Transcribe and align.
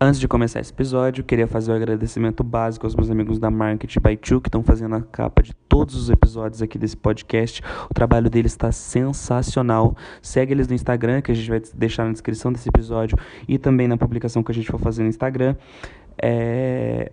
Antes 0.00 0.18
de 0.18 0.26
começar 0.26 0.58
esse 0.58 0.72
episódio, 0.72 1.22
queria 1.22 1.46
fazer 1.46 1.70
um 1.70 1.76
agradecimento 1.76 2.42
básico 2.42 2.84
aos 2.84 2.96
meus 2.96 3.10
amigos 3.10 3.38
da 3.38 3.48
Market 3.48 3.96
by 4.00 4.16
Two 4.16 4.40
que 4.40 4.48
estão 4.48 4.60
fazendo 4.60 4.96
a 4.96 5.00
capa 5.00 5.40
de 5.40 5.54
todos 5.68 5.94
os 5.94 6.10
episódios 6.10 6.60
aqui 6.60 6.76
desse 6.76 6.96
podcast. 6.96 7.62
O 7.88 7.94
trabalho 7.94 8.28
deles 8.28 8.52
está 8.52 8.72
sensacional. 8.72 9.96
Segue 10.20 10.52
eles 10.52 10.66
no 10.66 10.74
Instagram, 10.74 11.22
que 11.22 11.30
a 11.30 11.34
gente 11.34 11.48
vai 11.48 11.62
deixar 11.72 12.04
na 12.04 12.10
descrição 12.10 12.52
desse 12.52 12.68
episódio 12.68 13.16
e 13.46 13.56
também 13.56 13.86
na 13.86 13.96
publicação 13.96 14.42
que 14.42 14.50
a 14.50 14.54
gente 14.54 14.68
for 14.68 14.80
fazer 14.80 15.04
no 15.04 15.08
Instagram. 15.08 15.54
É... 16.20 17.12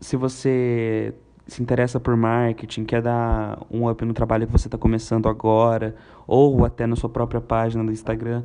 Se 0.00 0.16
você 0.16 1.12
se 1.48 1.60
interessa 1.60 1.98
por 1.98 2.16
marketing, 2.16 2.84
quer 2.84 3.02
dar 3.02 3.58
um 3.68 3.90
up 3.90 4.04
no 4.04 4.14
trabalho 4.14 4.46
que 4.46 4.52
você 4.52 4.68
está 4.68 4.78
começando 4.78 5.28
agora, 5.28 5.96
ou 6.28 6.64
até 6.64 6.86
na 6.86 6.94
sua 6.94 7.10
própria 7.10 7.40
página 7.40 7.84
do 7.84 7.90
Instagram, 7.90 8.44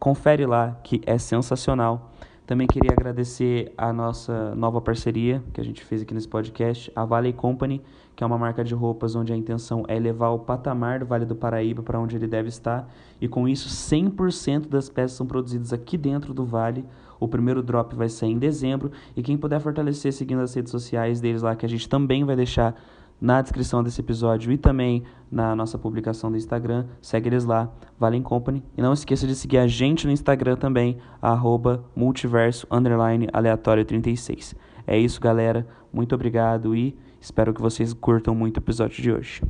confere 0.00 0.46
lá 0.46 0.80
que 0.82 1.02
é 1.04 1.18
sensacional. 1.18 2.10
Também 2.48 2.66
queria 2.66 2.92
agradecer 2.92 3.74
a 3.76 3.92
nossa 3.92 4.54
nova 4.54 4.80
parceria 4.80 5.44
que 5.52 5.60
a 5.60 5.64
gente 5.64 5.84
fez 5.84 6.00
aqui 6.00 6.14
nesse 6.14 6.26
podcast, 6.26 6.90
a 6.96 7.04
Valley 7.04 7.34
Company, 7.34 7.82
que 8.16 8.24
é 8.24 8.26
uma 8.26 8.38
marca 8.38 8.64
de 8.64 8.74
roupas 8.74 9.14
onde 9.14 9.34
a 9.34 9.36
intenção 9.36 9.84
é 9.86 9.98
levar 9.98 10.30
o 10.30 10.38
patamar 10.38 11.00
do 11.00 11.04
Vale 11.04 11.26
do 11.26 11.36
Paraíba 11.36 11.82
para 11.82 12.00
onde 12.00 12.16
ele 12.16 12.26
deve 12.26 12.48
estar. 12.48 12.90
E 13.20 13.28
com 13.28 13.46
isso, 13.46 13.68
100% 13.68 14.66
das 14.66 14.88
peças 14.88 15.14
são 15.14 15.26
produzidas 15.26 15.74
aqui 15.74 15.98
dentro 15.98 16.32
do 16.32 16.46
Vale. 16.46 16.86
O 17.20 17.28
primeiro 17.28 17.62
drop 17.62 17.94
vai 17.94 18.08
sair 18.08 18.30
em 18.30 18.38
dezembro. 18.38 18.92
E 19.14 19.22
quem 19.22 19.36
puder 19.36 19.60
fortalecer 19.60 20.10
seguindo 20.14 20.40
as 20.40 20.54
redes 20.54 20.70
sociais 20.70 21.20
deles 21.20 21.42
lá, 21.42 21.54
que 21.54 21.66
a 21.66 21.68
gente 21.68 21.86
também 21.86 22.24
vai 22.24 22.34
deixar 22.34 22.74
na 23.20 23.42
descrição 23.42 23.82
desse 23.82 24.00
episódio 24.00 24.52
e 24.52 24.56
também 24.56 25.02
na 25.30 25.54
nossa 25.54 25.78
publicação 25.78 26.30
do 26.30 26.36
Instagram. 26.36 26.86
Segue 27.02 27.28
eles 27.28 27.44
lá, 27.44 27.70
Valen 27.98 28.22
Company. 28.22 28.62
E 28.76 28.82
não 28.82 28.92
esqueça 28.92 29.26
de 29.26 29.34
seguir 29.34 29.58
a 29.58 29.66
gente 29.66 30.06
no 30.06 30.12
Instagram 30.12 30.56
também, 30.56 30.98
arroba 31.20 31.84
multiverso 31.94 32.66
aleatório 33.32 33.84
36. 33.84 34.54
É 34.86 34.98
isso, 34.98 35.20
galera. 35.20 35.66
Muito 35.92 36.14
obrigado 36.14 36.74
e 36.74 36.96
espero 37.20 37.52
que 37.52 37.60
vocês 37.60 37.92
curtam 37.92 38.34
muito 38.34 38.56
o 38.58 38.60
episódio 38.60 39.02
de 39.02 39.12
hoje. 39.12 39.42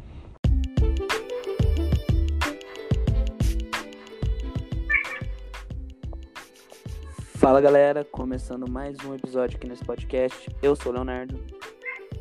Fala 7.34 7.60
galera, 7.60 8.04
começando 8.04 8.68
mais 8.68 8.96
um 9.06 9.14
episódio 9.14 9.56
aqui 9.56 9.68
nesse 9.68 9.84
podcast. 9.84 10.50
Eu 10.60 10.74
sou 10.74 10.90
o 10.90 10.94
Leonardo. 10.94 11.38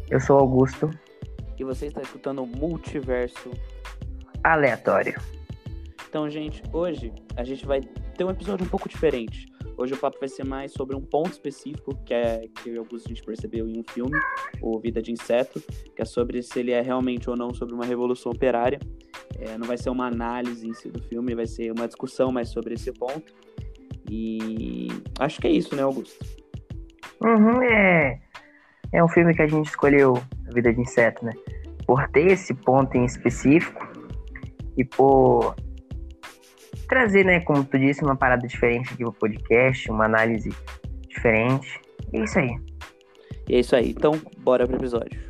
Eu 0.10 0.22
sou 0.22 0.38
Augusto 0.38 0.92
e 1.58 1.64
você 1.64 1.88
está 1.88 2.02
escutando 2.02 2.44
o 2.44 2.48
Multiverso 2.48 3.52
Aleatório. 4.44 5.20
Então, 6.08 6.30
gente, 6.30 6.64
hoje 6.72 7.12
a 7.36 7.44
gente 7.44 7.66
vai 7.66 7.82
ter 7.82 8.24
um 8.24 8.30
episódio 8.30 8.66
um 8.66 8.70
pouco 8.70 8.88
diferente. 8.88 9.52
Hoje 9.78 9.94
o 9.94 9.98
papo 9.98 10.18
vai 10.20 10.28
ser 10.28 10.44
mais 10.44 10.72
sobre 10.72 10.96
um 10.96 11.02
ponto 11.02 11.34
específico 11.34 11.96
que 12.04 12.14
é 12.14 12.48
que 12.56 12.76
alguns 12.76 13.06
a 13.06 13.10
gente 13.10 13.22
percebeu 13.24 13.68
em 13.68 13.80
um 13.80 13.84
filme, 13.84 14.20
o 14.60 14.80
Vida 14.80 15.02
de 15.02 15.12
Inseto, 15.12 15.62
que 15.96 16.02
é 16.02 16.06
sobre 16.06 16.42
se 16.42 16.60
ele 16.60 16.72
é 16.72 16.82
realmente 16.82 17.30
ou 17.30 17.36
não 17.36 17.54
sobre 17.54 17.76
uma 17.76 17.86
revolução 17.86 18.32
operária. 18.32 18.80
É, 19.38 19.56
não 19.56 19.68
vai 19.68 19.78
ser 19.78 19.92
uma 19.92 20.08
análise 20.08 20.68
em 20.68 20.74
si 20.74 20.90
do 20.90 21.02
filme, 21.04 21.36
vai 21.36 21.46
ser 21.46 21.72
uma 21.72 21.88
discussão 21.88 22.32
mais 22.32 22.50
sobre 22.50 22.74
esse 22.74 22.92
ponto. 22.92 23.32
E 24.10 24.88
acho 25.20 25.40
que 25.40 25.48
é 25.48 25.52
isso, 25.52 25.76
né, 25.76 25.84
Augusto? 25.84 26.26
Uhum, 27.22 27.62
é. 27.62 28.20
É 28.92 29.04
um 29.04 29.08
filme 29.08 29.36
que 29.36 29.42
a 29.42 29.48
gente 29.48 29.68
escolheu, 29.68 30.16
Vida 30.54 30.74
de 30.74 30.82
Inseto, 30.82 31.24
né? 31.24 31.34
Por 31.88 32.08
ter 32.10 32.28
esse 32.28 32.54
ponto 32.54 32.96
em 32.98 33.06
específico 33.06 33.82
e 34.78 34.84
por 34.84 35.56
trazer, 36.88 37.26
né, 37.26 37.40
como 37.40 37.64
tu 37.64 37.80
disse, 37.80 38.04
uma 38.04 38.16
parada 38.16 38.46
diferente 38.46 38.94
aqui 38.94 39.04
pro 39.04 39.14
podcast, 39.14 39.90
uma 39.90 40.06
análise 40.06 40.50
diferente. 41.08 41.82
É 42.14 42.20
isso 42.20 42.40
aí. 42.40 42.50
É 43.50 43.60
isso 43.60 43.76
aí. 43.76 43.92
Então, 43.92 44.12
bora 44.40 44.68
pro 44.68 44.76
episódio. 44.76 45.28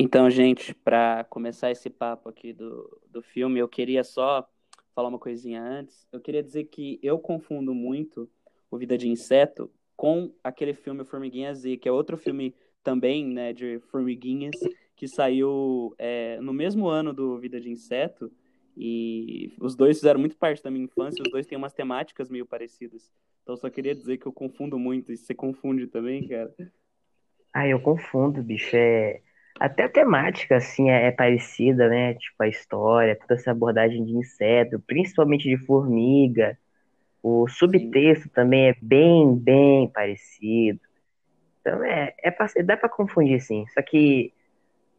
Então, 0.00 0.30
gente, 0.30 0.72
para 0.74 1.24
começar 1.24 1.72
esse 1.72 1.90
papo 1.90 2.28
aqui 2.28 2.52
do, 2.52 3.00
do 3.10 3.20
filme, 3.20 3.58
eu 3.58 3.68
queria 3.68 4.04
só 4.04 4.48
falar 4.94 5.08
uma 5.08 5.18
coisinha 5.18 5.60
antes. 5.60 6.06
Eu 6.12 6.20
queria 6.20 6.42
dizer 6.42 6.64
que 6.64 7.00
eu 7.02 7.18
confundo 7.18 7.74
muito 7.74 8.30
o 8.70 8.78
Vida 8.78 8.96
de 8.96 9.08
Inseto 9.08 9.70
com 9.96 10.32
aquele 10.44 10.74
filme 10.74 11.04
Formiguinha 11.04 11.52
Z, 11.54 11.76
que 11.76 11.88
é 11.88 11.92
outro 11.92 12.16
filme 12.16 12.54
também, 12.84 13.26
né, 13.26 13.52
de 13.52 13.80
formiguinhas, 13.90 14.54
que 14.94 15.08
saiu 15.08 15.94
é, 15.98 16.40
no 16.40 16.52
mesmo 16.52 16.88
ano 16.88 17.12
do 17.12 17.38
Vida 17.38 17.60
de 17.60 17.68
Inseto. 17.68 18.30
E 18.76 19.52
os 19.60 19.74
dois 19.74 19.98
fizeram 19.98 20.20
muito 20.20 20.36
parte 20.36 20.62
da 20.62 20.70
minha 20.70 20.84
infância, 20.84 21.20
os 21.20 21.30
dois 21.30 21.46
têm 21.46 21.58
umas 21.58 21.72
temáticas 21.72 22.30
meio 22.30 22.46
parecidas. 22.46 23.10
Então 23.42 23.56
só 23.56 23.68
queria 23.68 23.94
dizer 23.94 24.18
que 24.18 24.26
eu 24.26 24.32
confundo 24.32 24.78
muito, 24.78 25.10
e 25.10 25.16
você 25.16 25.34
confunde 25.34 25.88
também, 25.88 26.28
cara? 26.28 26.54
Ah, 27.52 27.66
eu 27.66 27.80
confundo, 27.80 28.42
bicho. 28.42 28.76
É... 28.76 29.20
Até 29.58 29.84
a 29.84 29.88
temática, 29.88 30.56
assim, 30.56 30.90
é, 30.90 31.06
é, 31.06 31.10
parecida, 31.10 31.88
né? 31.88 32.14
Tipo, 32.14 32.44
a 32.44 32.48
história, 32.48 33.16
toda 33.16 33.34
essa 33.34 33.50
abordagem 33.50 34.04
de 34.04 34.12
inseto, 34.12 34.78
principalmente 34.86 35.48
de 35.48 35.56
formiga. 35.66 36.56
O 37.22 37.48
subtexto 37.48 38.28
também 38.30 38.68
é 38.68 38.76
bem, 38.80 39.36
bem 39.36 39.88
parecido. 39.88 40.80
Então, 41.60 41.84
é, 41.84 42.14
é 42.22 42.30
pra, 42.30 42.46
dá 42.64 42.76
pra 42.76 42.88
confundir, 42.88 43.40
sim. 43.40 43.66
Só 43.74 43.82
que 43.82 44.32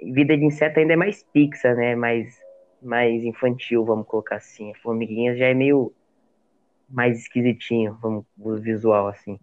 Vida 0.01 0.37
de 0.37 0.45
Inseto 0.45 0.79
ainda 0.79 0.93
é 0.93 0.95
mais 0.95 1.23
Pixar, 1.33 1.75
né? 1.75 1.95
Mais, 1.95 2.37
mais 2.81 3.23
infantil, 3.23 3.83
vamos 3.83 4.07
colocar 4.07 4.37
assim. 4.37 4.73
Formiguinhas 4.75 5.37
já 5.37 5.47
é 5.47 5.53
meio 5.53 5.93
mais 6.87 7.19
esquisitinho, 7.19 7.97
vamos, 8.01 8.25
o 8.37 8.55
visual, 8.55 9.07
assim. 9.07 9.39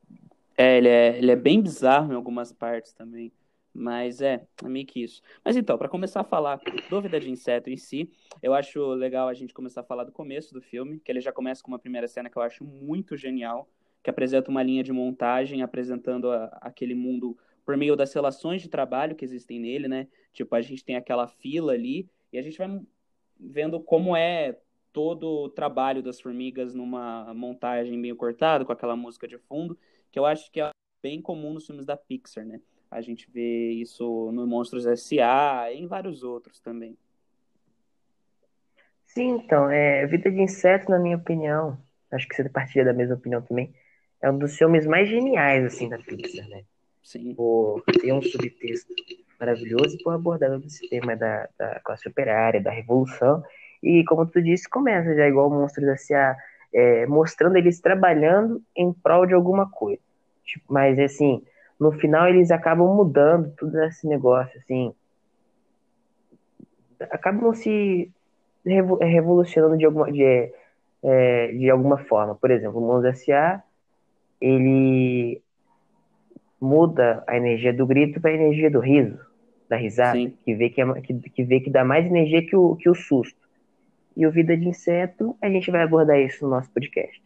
É 0.57 0.79
ele, 0.79 0.89
é, 0.89 1.19
ele 1.19 1.31
é 1.31 1.37
bem 1.37 1.61
bizarro 1.61 2.13
em 2.13 2.17
algumas 2.17 2.53
partes 2.53 2.93
também. 2.93 3.31
Mas 3.77 4.23
é, 4.23 4.47
é 4.65 4.69
meio 4.69 4.87
que 4.87 5.03
isso. 5.03 5.21
Mas 5.45 5.55
então, 5.55 5.77
para 5.77 5.89
começar 5.89 6.21
a 6.21 6.25
falar 6.25 6.59
do 6.89 7.03
Vida 7.03 7.21
de 7.21 7.31
Inseto 7.31 7.69
em 7.69 7.77
si, 7.77 8.11
eu 8.43 8.55
acho 8.55 8.83
legal 8.95 9.29
a 9.29 9.35
gente 9.35 9.53
começar 9.53 9.83
a 9.83 9.85
falar 9.85 10.05
do 10.05 10.13
começo 10.13 10.55
do 10.55 10.63
filme, 10.63 10.99
que 10.99 11.13
ele 11.13 11.21
já 11.21 11.31
começa 11.31 11.63
com 11.63 11.71
uma 11.71 11.79
primeira 11.79 12.09
cena 12.09 12.31
que 12.31 12.37
eu 12.39 12.43
acho 12.43 12.65
muito 12.65 13.17
genial, 13.17 13.69
que 14.03 14.09
apresenta 14.09 14.51
uma 14.51 14.63
linha 14.63 14.83
de 14.83 14.93
montagem 14.93 15.61
apresentando 15.61 16.31
a, 16.31 16.45
aquele 16.63 16.95
mundo 16.95 17.37
por 17.67 17.77
meio 17.77 17.95
das 17.95 18.15
relações 18.15 18.63
de 18.63 18.69
trabalho 18.69 19.15
que 19.15 19.25
existem 19.25 19.61
nele, 19.61 19.89
né? 19.89 20.09
Tipo, 20.33 20.55
a 20.55 20.63
gente 20.63 20.83
tem 20.83 20.97
aquela 20.97 21.27
fila 21.27 21.73
ali 21.73 22.09
e 22.33 22.39
a 22.39 22.43
gente 22.43 22.57
vai 22.57 22.81
vendo 23.39 23.79
como 23.81 24.17
é 24.17 24.59
todo 24.91 25.29
o 25.29 25.49
trabalho 25.51 26.03
das 26.03 26.19
formigas 26.19 26.75
numa 26.75 27.35
montagem 27.35 27.99
meio 27.99 28.17
cortada, 28.17 28.65
com 28.65 28.73
aquela 28.73 28.97
música 28.97 29.29
de 29.29 29.37
fundo, 29.37 29.79
que 30.11 30.19
eu 30.19 30.25
acho 30.25 30.51
que 30.51 30.61
é 30.63 30.71
bem 31.03 31.21
comum 31.21 31.53
nos 31.53 31.67
filmes 31.67 31.85
da 31.85 31.97
Pixar, 31.97 32.47
né? 32.47 32.61
A 32.97 33.03
gente 33.03 33.31
vê 33.31 33.73
isso 33.73 34.33
no 34.33 34.47
Monstros 34.47 34.87
S.A. 34.87 35.71
e 35.71 35.83
em 35.83 35.87
vários 35.87 36.23
outros 36.23 36.59
também. 36.61 36.97
Sim, 39.05 39.33
então, 39.33 39.69
é, 39.71 40.07
Vida 40.07 40.31
de 40.31 40.41
Inseto, 40.41 40.91
na 40.91 40.99
minha 40.99 41.19
opinião, 41.19 41.77
acho 42.11 42.27
que 42.27 42.35
você 42.35 42.49
partilha 42.49 42.87
da 42.87 42.95
mesma 42.95 43.17
opinião 43.17 43.43
também, 43.43 43.71
é 44.23 44.31
um 44.31 44.39
dos 44.39 44.57
filmes 44.57 44.87
mais 44.87 45.11
geniais, 45.11 45.63
assim, 45.67 45.91
da 45.91 45.99
Pixar, 45.99 46.49
né? 46.49 46.65
Sim. 47.03 47.35
Por 47.35 47.83
ter 47.83 48.15
um 48.15 48.23
subtexto 48.23 48.95
maravilhoso 49.39 49.95
e 49.95 50.03
por 50.03 50.15
abordar 50.15 50.59
esse 50.65 50.89
tema 50.89 51.15
da, 51.15 51.51
da 51.59 51.79
classe 51.81 52.09
operária, 52.09 52.63
da 52.63 52.71
revolução. 52.71 53.45
E, 53.83 54.05
como 54.05 54.25
tu 54.25 54.41
disse, 54.41 54.67
começa 54.71 55.15
já 55.15 55.29
igual 55.29 55.51
Monstros 55.51 55.87
S.A., 55.87 56.35
é, 56.73 57.05
mostrando 57.05 57.59
eles 57.59 57.79
trabalhando 57.79 58.63
em 58.75 58.91
prol 58.91 59.27
de 59.27 59.35
alguma 59.35 59.71
coisa. 59.71 60.01
Tipo, 60.47 60.73
mas, 60.73 60.99
assim, 60.99 61.45
no 61.79 61.93
final 61.93 62.29
eles 62.29 62.51
acabam 62.51 62.95
mudando 62.95 63.53
tudo 63.57 63.83
esse 63.83 64.07
negócio, 64.07 64.59
assim. 64.59 64.95
Acabam 67.11 67.53
se 67.55 68.11
revolucionando 68.65 69.77
de 69.77 69.85
alguma, 69.85 70.11
de, 70.11 70.53
é, 71.03 71.53
de 71.53 71.71
alguma 71.71 71.99
forma. 71.99 72.35
Por 72.35 72.51
exemplo, 72.51 72.79
o 72.79 72.87
Mons 72.87 73.05
S.A., 73.05 73.63
ele 74.41 75.41
muda 76.61 77.23
a 77.27 77.37
energia 77.37 77.73
do 77.73 77.87
grito 77.87 78.21
para 78.21 78.31
a 78.31 78.35
energia 78.35 78.71
do 78.71 78.81
riso, 78.81 79.19
da 79.69 79.77
risada, 79.77 80.19
que 80.45 80.55
vê 80.55 80.71
que, 80.71 80.81
é, 80.81 81.01
que, 81.01 81.15
que 81.15 81.45
vê 81.45 81.61
que 81.61 81.71
dá 81.71 81.85
mais 81.85 82.07
energia 82.07 82.45
que 82.45 82.57
o, 82.57 82.77
que 82.77 82.89
o 82.89 82.95
susto. 82.95 83.39
E 84.17 84.27
o 84.27 84.31
Vida 84.31 84.57
de 84.57 84.67
Inseto, 84.67 85.37
a 85.43 85.49
gente 85.51 85.71
vai 85.71 85.83
abordar 85.83 86.19
isso 86.19 86.45
no 86.45 86.51
nosso 86.51 86.71
podcast. 86.71 87.23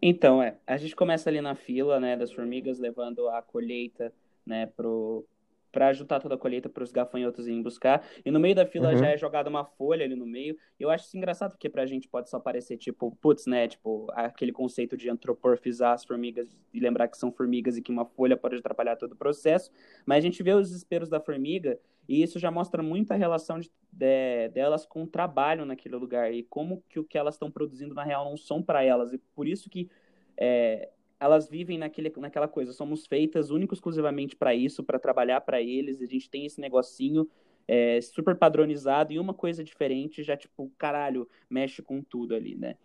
Então, 0.00 0.42
é, 0.42 0.56
a 0.66 0.76
gente 0.76 0.94
começa 0.94 1.28
ali 1.28 1.40
na 1.40 1.54
fila, 1.54 1.98
né, 1.98 2.16
das 2.16 2.32
formigas, 2.32 2.78
levando 2.78 3.28
a 3.28 3.42
colheita, 3.42 4.12
né, 4.46 4.66
pro, 4.66 5.26
para 5.70 5.92
juntar 5.92 6.20
toda 6.20 6.34
a 6.34 6.38
colheita 6.38 6.68
para 6.68 6.82
os 6.82 6.92
gafanhotos 6.92 7.46
irem 7.46 7.62
buscar. 7.62 8.04
E 8.24 8.30
no 8.30 8.40
meio 8.40 8.54
da 8.54 8.66
fila 8.66 8.90
uhum. 8.90 8.98
já 8.98 9.08
é 9.08 9.16
jogada 9.16 9.48
uma 9.48 9.64
folha 9.64 10.04
ali 10.04 10.14
no 10.14 10.26
meio. 10.26 10.56
E 10.78 10.82
eu 10.82 10.90
acho 10.90 11.06
isso 11.06 11.16
engraçado, 11.16 11.52
porque 11.52 11.68
pra 11.68 11.86
gente 11.86 12.08
pode 12.08 12.30
só 12.30 12.38
parecer, 12.38 12.76
tipo, 12.76 13.16
putz, 13.20 13.46
né? 13.46 13.68
Tipo, 13.68 14.06
aquele 14.12 14.52
conceito 14.52 14.96
de 14.96 15.08
antropomorfizar 15.08 15.92
as 15.92 16.04
formigas 16.04 16.48
e 16.72 16.80
lembrar 16.80 17.08
que 17.08 17.18
são 17.18 17.30
formigas 17.30 17.76
e 17.76 17.82
que 17.82 17.90
uma 17.90 18.04
folha 18.04 18.36
pode 18.36 18.56
atrapalhar 18.56 18.96
todo 18.96 19.12
o 19.12 19.16
processo. 19.16 19.70
Mas 20.06 20.18
a 20.18 20.20
gente 20.20 20.42
vê 20.42 20.54
os 20.54 20.68
desesperos 20.68 21.08
da 21.08 21.20
formiga 21.20 21.78
e 22.08 22.22
isso 22.22 22.38
já 22.38 22.50
mostra 22.50 22.82
muito 22.82 23.12
a 23.12 23.16
relação 23.16 23.60
de, 23.60 23.70
de, 23.92 24.48
delas 24.48 24.86
com 24.86 25.02
o 25.02 25.06
trabalho 25.06 25.66
naquele 25.66 25.94
lugar 25.96 26.32
e 26.32 26.42
como 26.42 26.82
que 26.88 26.98
o 26.98 27.04
que 27.04 27.18
elas 27.18 27.34
estão 27.34 27.50
produzindo 27.50 27.94
na 27.94 28.02
real 28.02 28.24
não 28.24 28.36
são 28.36 28.62
para 28.62 28.82
elas. 28.82 29.12
E 29.12 29.18
por 29.18 29.46
isso 29.46 29.68
que 29.68 29.90
é, 30.34 30.88
elas 31.20 31.48
vivem 31.48 31.78
naquele, 31.78 32.12
naquela 32.16 32.46
coisa, 32.46 32.72
somos 32.72 33.06
feitas 33.06 33.50
único 33.50 33.74
exclusivamente 33.74 34.36
para 34.36 34.54
isso, 34.54 34.84
para 34.84 34.98
trabalhar 34.98 35.40
para 35.40 35.60
eles, 35.60 36.00
a 36.00 36.06
gente 36.06 36.30
tem 36.30 36.46
esse 36.46 36.60
negocinho 36.60 37.28
é, 37.66 38.00
super 38.00 38.36
padronizado 38.36 39.12
e 39.12 39.18
uma 39.18 39.34
coisa 39.34 39.62
diferente 39.62 40.22
já, 40.22 40.36
tipo, 40.36 40.72
caralho, 40.78 41.28
mexe 41.50 41.82
com 41.82 42.02
tudo 42.02 42.34
ali, 42.34 42.54
né? 42.54 42.76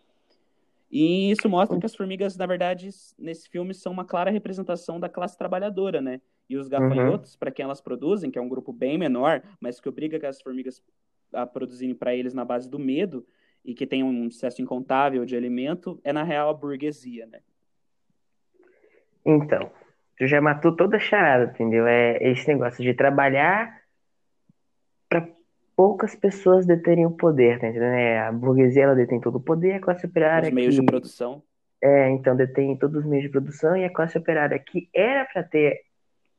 E 0.90 1.30
isso 1.30 1.48
mostra 1.48 1.78
que 1.78 1.86
as 1.86 1.94
formigas, 1.94 2.36
na 2.36 2.46
verdade, 2.46 2.88
nesse 3.18 3.48
filme 3.48 3.74
são 3.74 3.92
uma 3.92 4.04
clara 4.04 4.30
representação 4.30 5.00
da 5.00 5.08
classe 5.08 5.36
trabalhadora, 5.36 6.00
né? 6.00 6.20
E 6.48 6.56
os 6.56 6.68
gafanhotos, 6.68 7.32
uhum. 7.32 7.38
para 7.38 7.50
quem 7.50 7.64
elas 7.64 7.80
produzem, 7.80 8.30
que 8.30 8.38
é 8.38 8.42
um 8.42 8.48
grupo 8.48 8.72
bem 8.72 8.98
menor, 8.98 9.42
mas 9.58 9.80
que 9.80 9.88
obriga 9.88 10.28
as 10.28 10.40
formigas 10.40 10.82
a 11.32 11.46
produzirem 11.46 11.94
para 11.94 12.14
eles 12.14 12.34
na 12.34 12.44
base 12.44 12.70
do 12.70 12.78
medo 12.78 13.26
e 13.64 13.74
que 13.74 13.86
tem 13.86 14.04
um 14.04 14.28
excesso 14.28 14.60
incontável 14.60 15.24
de 15.24 15.34
alimento, 15.34 15.98
é 16.04 16.12
na 16.12 16.22
real 16.22 16.50
a 16.50 16.54
burguesia, 16.54 17.26
né? 17.26 17.40
Então, 19.24 19.70
tu 20.18 20.26
já 20.26 20.40
matou 20.40 20.76
toda 20.76 20.96
a 20.96 21.00
charada, 21.00 21.52
entendeu? 21.52 21.86
É 21.86 22.18
esse 22.30 22.46
negócio 22.48 22.82
de 22.82 22.94
trabalhar 22.94 23.80
para 25.08 25.26
poucas 25.76 26.14
pessoas 26.14 26.66
deterem 26.66 27.06
o 27.06 27.10
poder, 27.10 27.58
tá 27.60 27.68
entendendo? 27.68 27.94
É, 27.94 28.20
a 28.20 28.32
burguesia 28.32 28.84
ela 28.84 28.94
detém 28.94 29.20
todo 29.20 29.36
o 29.36 29.40
poder, 29.40 29.74
a 29.74 29.80
classe 29.80 30.06
operária. 30.06 30.48
Os 30.48 30.54
meios 30.54 30.74
que... 30.74 30.80
de 30.80 30.86
produção. 30.86 31.42
É, 31.82 32.08
então 32.10 32.34
detém 32.34 32.76
todos 32.78 33.04
os 33.04 33.06
meios 33.06 33.24
de 33.24 33.30
produção 33.30 33.76
e 33.76 33.84
a 33.84 33.92
classe 33.92 34.16
operária 34.16 34.58
que 34.58 34.88
era 34.94 35.26
para 35.26 35.42
ter, 35.42 35.82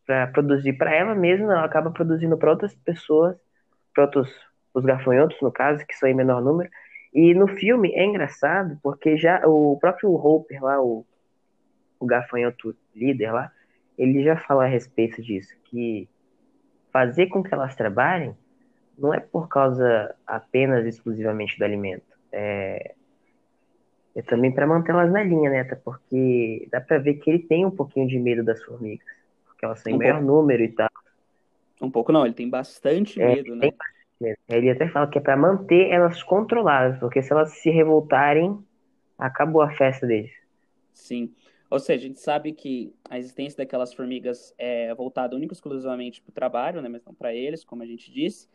para 0.05 0.27
produzir 0.27 0.73
para 0.73 0.91
ela 0.91 1.13
mesma, 1.13 1.53
ela 1.53 1.65
acaba 1.65 1.91
produzindo 1.91 2.35
para 2.35 2.49
outras 2.49 2.73
pessoas, 2.73 3.37
para 3.93 4.05
outros, 4.05 4.33
os 4.73 4.83
gafanhotos 4.83 5.39
no 5.41 5.51
caso, 5.51 5.85
que 5.85 5.95
são 5.95 6.09
em 6.09 6.15
menor 6.15 6.41
número. 6.41 6.69
E 7.13 7.33
no 7.35 7.47
filme 7.47 7.91
é 7.93 8.03
engraçado 8.03 8.79
porque 8.81 9.17
já 9.17 9.41
o 9.45 9.77
próprio 9.79 10.11
Hopper 10.15 10.63
lá, 10.63 10.81
o 10.81 11.05
o 12.05 12.07
gafanhoto 12.07 12.75
líder 12.95 13.31
lá, 13.31 13.51
ele 13.97 14.23
já 14.23 14.37
fala 14.37 14.63
a 14.63 14.67
respeito 14.67 15.21
disso, 15.21 15.55
que 15.65 16.07
fazer 16.91 17.27
com 17.27 17.43
que 17.43 17.53
elas 17.53 17.75
trabalhem 17.75 18.35
não 18.97 19.13
é 19.13 19.19
por 19.19 19.49
causa 19.49 20.15
apenas 20.25 20.85
exclusivamente 20.85 21.57
do 21.57 21.65
alimento, 21.65 22.05
é, 22.31 22.93
é 24.15 24.21
também 24.21 24.53
para 24.53 24.65
mantê-las 24.65 25.11
na 25.11 25.23
linha, 25.23 25.49
né? 25.49 25.59
Até 25.61 25.75
porque 25.75 26.67
dá 26.71 26.79
para 26.79 26.97
ver 26.99 27.15
que 27.15 27.29
ele 27.29 27.39
tem 27.39 27.65
um 27.65 27.71
pouquinho 27.71 28.07
de 28.07 28.17
medo 28.17 28.43
das 28.43 28.63
formigas, 28.63 29.05
porque 29.45 29.65
elas 29.65 29.79
são 29.79 29.91
um 29.91 29.95
em 29.95 29.99
maior 29.99 30.21
número 30.21 30.63
e 30.63 30.69
tal. 30.69 30.89
Um 31.81 31.91
pouco 31.91 32.13
não, 32.13 32.25
ele 32.25 32.33
tem 32.33 32.49
bastante 32.49 33.21
é, 33.21 33.35
medo, 33.35 33.55
né? 33.55 33.71
Medo. 34.19 34.37
Ele 34.47 34.69
até 34.69 34.87
fala 34.87 35.07
que 35.07 35.17
é 35.17 35.21
para 35.21 35.35
manter 35.35 35.89
elas 35.89 36.23
controladas, 36.23 36.97
porque 36.99 37.21
se 37.21 37.33
elas 37.33 37.51
se 37.57 37.69
revoltarem, 37.69 38.57
acabou 39.17 39.61
a 39.61 39.71
festa 39.71 40.07
deles. 40.07 40.31
Sim. 40.93 41.33
Ou 41.69 41.79
seja, 41.79 42.05
a 42.05 42.07
gente 42.07 42.19
sabe 42.19 42.53
que 42.53 42.93
a 43.09 43.17
existência 43.17 43.57
daquelas 43.57 43.93
formigas 43.93 44.53
é 44.57 44.93
voltada 44.93 45.35
única 45.35 45.53
e 45.53 45.55
exclusivamente 45.55 46.21
para 46.21 46.29
o 46.29 46.33
trabalho, 46.33 46.81
né, 46.81 46.87
mas 46.87 47.03
não 47.03 47.13
para 47.13 47.33
eles, 47.33 47.63
como 47.63 47.83
a 47.83 47.85
gente 47.85 48.11
disse. 48.11 48.47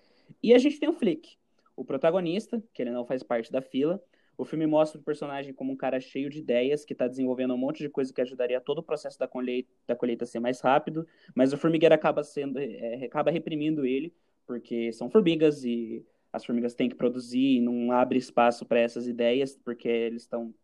E 0.43 0.55
a 0.55 0.59
gente 0.59 0.79
tem 0.79 0.89
o 0.89 0.93
Flick, 0.93 1.37
o 1.75 1.85
protagonista, 1.85 2.63
que 2.73 2.83
ele 2.83 2.91
não 2.91 3.05
faz 3.05 3.23
parte 3.23 3.51
da 3.51 3.61
fila. 3.61 4.03
O 4.39 4.45
filme 4.45 4.67
mostra 4.67 4.99
o 5.01 5.05
personagem 5.05 5.53
como 5.53 5.73
um 5.73 5.77
cara 5.77 6.01
cheio 6.01 6.31
de 6.31 6.39
ideias, 6.39 6.85
que 6.85 6.95
está 6.95 7.07
desenvolvendo 7.07 7.53
um 7.53 7.59
monte 7.59 7.81
de 7.81 7.91
coisa 7.91 8.13
que 8.13 8.21
ajudaria 8.21 8.61
todo 8.61 8.79
o 8.79 8.83
processo 8.83 9.19
da 9.19 9.29
colheita, 9.29 9.71
da 9.87 9.97
colheita 9.97 10.25
a 10.25 10.27
ser 10.27 10.41
mais 10.41 10.61
rápido, 10.61 11.07
mas 11.35 11.53
o 11.53 11.59
formigueiro 11.59 11.95
acaba, 11.95 12.23
sendo, 12.23 12.59
é, 12.59 13.05
acaba 13.05 13.31
reprimindo 13.31 13.85
ele, 13.85 14.15
porque 14.47 14.93
são 14.93 15.11
formigas 15.11 15.65
e 15.65 16.07
as 16.33 16.45
formigas 16.45 16.75
têm 16.75 16.89
que 16.89 16.95
produzir 16.95 17.57
e 17.57 17.61
não 17.61 17.93
abre 17.93 18.19
espaço 18.19 18.65
para 18.65 18.81
essas 18.81 19.07
ideias, 19.07 19.59
porque 19.59 19.89
eles 19.89 20.23
estão 20.23 20.55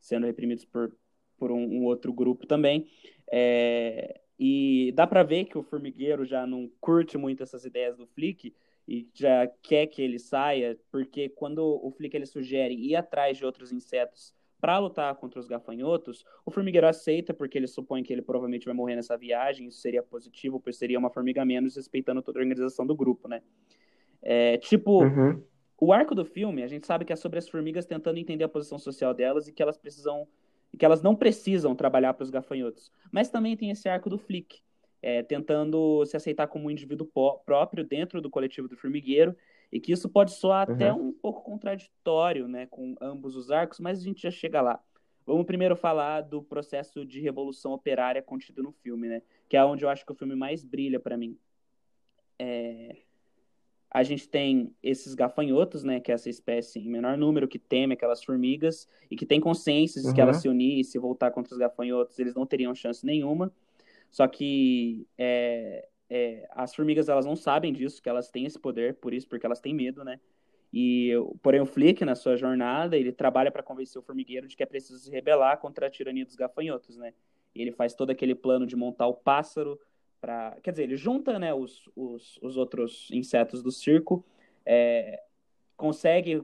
sendo 0.00 0.26
reprimidos 0.26 0.64
por 0.64 0.94
por 1.42 1.50
um, 1.50 1.58
um 1.58 1.84
outro 1.86 2.12
grupo 2.12 2.46
também. 2.46 2.86
É, 3.32 4.20
e 4.38 4.92
dá 4.94 5.08
para 5.08 5.24
ver 5.24 5.46
que 5.46 5.58
o 5.58 5.62
formigueiro 5.64 6.24
já 6.24 6.46
não 6.46 6.70
curte 6.80 7.18
muito 7.18 7.42
essas 7.42 7.64
ideias 7.64 7.96
do 7.96 8.06
Flick 8.06 8.54
e 8.86 9.08
já 9.12 9.48
quer 9.60 9.88
que 9.88 10.00
ele 10.00 10.20
saia, 10.20 10.78
porque 10.88 11.28
quando 11.30 11.58
o 11.64 11.90
Flick 11.90 12.16
ele 12.16 12.26
sugere 12.26 12.74
ir 12.74 12.94
atrás 12.94 13.36
de 13.36 13.44
outros 13.44 13.72
insetos 13.72 14.32
para 14.60 14.78
lutar 14.78 15.12
contra 15.16 15.40
os 15.40 15.48
gafanhotos, 15.48 16.24
o 16.46 16.50
formigueiro 16.52 16.86
aceita 16.86 17.34
porque 17.34 17.58
ele 17.58 17.66
supõe 17.66 18.04
que 18.04 18.12
ele 18.12 18.22
provavelmente 18.22 18.66
vai 18.66 18.74
morrer 18.74 18.94
nessa 18.94 19.16
viagem, 19.16 19.66
isso 19.66 19.80
seria 19.80 20.00
positivo, 20.00 20.60
pois 20.60 20.76
seria 20.76 20.96
uma 20.96 21.10
formiga 21.10 21.44
menos, 21.44 21.74
respeitando 21.74 22.22
toda 22.22 22.38
a 22.38 22.42
organização 22.42 22.86
do 22.86 22.94
grupo, 22.94 23.26
né? 23.26 23.42
É, 24.22 24.58
tipo, 24.58 25.02
uhum. 25.02 25.42
o 25.80 25.92
arco 25.92 26.14
do 26.14 26.24
filme, 26.24 26.62
a 26.62 26.68
gente 26.68 26.86
sabe 26.86 27.04
que 27.04 27.12
é 27.12 27.16
sobre 27.16 27.40
as 27.40 27.48
formigas 27.48 27.84
tentando 27.84 28.18
entender 28.18 28.44
a 28.44 28.48
posição 28.48 28.78
social 28.78 29.12
delas 29.12 29.48
e 29.48 29.52
que 29.52 29.60
elas 29.60 29.76
precisam 29.76 30.28
e 30.72 30.76
que 30.76 30.84
elas 30.84 31.02
não 31.02 31.14
precisam 31.14 31.74
trabalhar 31.74 32.14
para 32.14 32.24
os 32.24 32.30
gafanhotos. 32.30 32.90
Mas 33.10 33.28
também 33.28 33.56
tem 33.56 33.70
esse 33.70 33.88
arco 33.88 34.08
do 34.08 34.18
Flick, 34.18 34.60
é, 35.00 35.22
tentando 35.22 36.04
se 36.06 36.16
aceitar 36.16 36.46
como 36.46 36.66
um 36.66 36.70
indivíduo 36.70 37.08
próprio 37.44 37.84
dentro 37.84 38.20
do 38.20 38.30
coletivo 38.30 38.68
do 38.68 38.76
formigueiro, 38.76 39.36
e 39.70 39.80
que 39.80 39.92
isso 39.92 40.08
pode 40.08 40.32
soar 40.32 40.68
uhum. 40.68 40.74
até 40.74 40.92
um 40.92 41.12
pouco 41.12 41.42
contraditório 41.42 42.46
né, 42.46 42.66
com 42.66 42.94
ambos 43.00 43.36
os 43.36 43.50
arcos, 43.50 43.80
mas 43.80 43.98
a 43.98 44.02
gente 44.02 44.22
já 44.22 44.30
chega 44.30 44.60
lá. 44.60 44.80
Vamos 45.24 45.46
primeiro 45.46 45.76
falar 45.76 46.22
do 46.22 46.42
processo 46.42 47.04
de 47.06 47.20
revolução 47.20 47.72
operária 47.72 48.20
contido 48.20 48.62
no 48.62 48.72
filme, 48.72 49.08
né? 49.08 49.22
Que 49.48 49.56
é 49.56 49.64
onde 49.64 49.84
eu 49.84 49.88
acho 49.88 50.04
que 50.04 50.10
o 50.10 50.16
filme 50.16 50.34
mais 50.34 50.64
brilha 50.64 50.98
para 50.98 51.16
mim. 51.16 51.38
É 52.40 52.96
a 53.94 54.02
gente 54.02 54.26
tem 54.26 54.74
esses 54.82 55.14
gafanhotos, 55.14 55.84
né, 55.84 56.00
que 56.00 56.10
é 56.10 56.14
essa 56.14 56.30
espécie 56.30 56.78
em 56.78 56.88
menor 56.88 57.18
número 57.18 57.46
que 57.46 57.58
teme 57.58 57.92
aquelas 57.92 58.24
formigas 58.24 58.88
e 59.10 59.16
que 59.16 59.26
tem 59.26 59.38
consciência 59.38 60.00
de 60.00 60.08
uhum. 60.08 60.14
que 60.14 60.20
ela 60.20 60.32
se 60.32 60.48
unir 60.48 60.80
e 60.80 60.84
se 60.84 60.98
voltar 60.98 61.30
contra 61.30 61.52
os 61.52 61.58
gafanhotos, 61.58 62.18
eles 62.18 62.34
não 62.34 62.46
teriam 62.46 62.74
chance 62.74 63.04
nenhuma. 63.04 63.52
Só 64.10 64.26
que 64.26 65.06
é, 65.18 65.86
é, 66.08 66.48
as 66.52 66.74
formigas 66.74 67.10
elas 67.10 67.26
não 67.26 67.36
sabem 67.36 67.70
disso, 67.70 68.02
que 68.02 68.08
elas 68.08 68.30
têm 68.30 68.46
esse 68.46 68.58
poder, 68.58 68.94
por 68.94 69.12
isso, 69.12 69.28
porque 69.28 69.44
elas 69.44 69.60
têm 69.60 69.74
medo, 69.74 70.02
né? 70.02 70.18
E 70.72 71.10
porém 71.42 71.60
o 71.60 71.66
Flick 71.66 72.02
na 72.02 72.14
sua 72.14 72.34
jornada 72.34 72.96
ele 72.96 73.12
trabalha 73.12 73.52
para 73.52 73.62
convencer 73.62 74.00
o 74.00 74.02
formigueiro 74.02 74.48
de 74.48 74.56
que 74.56 74.62
é 74.62 74.66
preciso 74.66 74.98
se 75.00 75.10
rebelar 75.10 75.58
contra 75.58 75.86
a 75.86 75.90
tirania 75.90 76.24
dos 76.24 76.34
gafanhotos, 76.34 76.96
né? 76.96 77.12
E 77.54 77.60
ele 77.60 77.72
faz 77.72 77.92
todo 77.92 78.08
aquele 78.08 78.34
plano 78.34 78.66
de 78.66 78.74
montar 78.74 79.06
o 79.06 79.12
pássaro 79.12 79.78
quer 80.62 80.70
dizer, 80.70 80.84
ele 80.84 80.96
junta 80.96 81.38
né, 81.38 81.52
os, 81.52 81.90
os, 81.96 82.38
os 82.40 82.56
outros 82.56 83.08
insetos 83.10 83.62
do 83.62 83.72
circo, 83.72 84.24
é, 84.64 85.20
consegue 85.76 86.42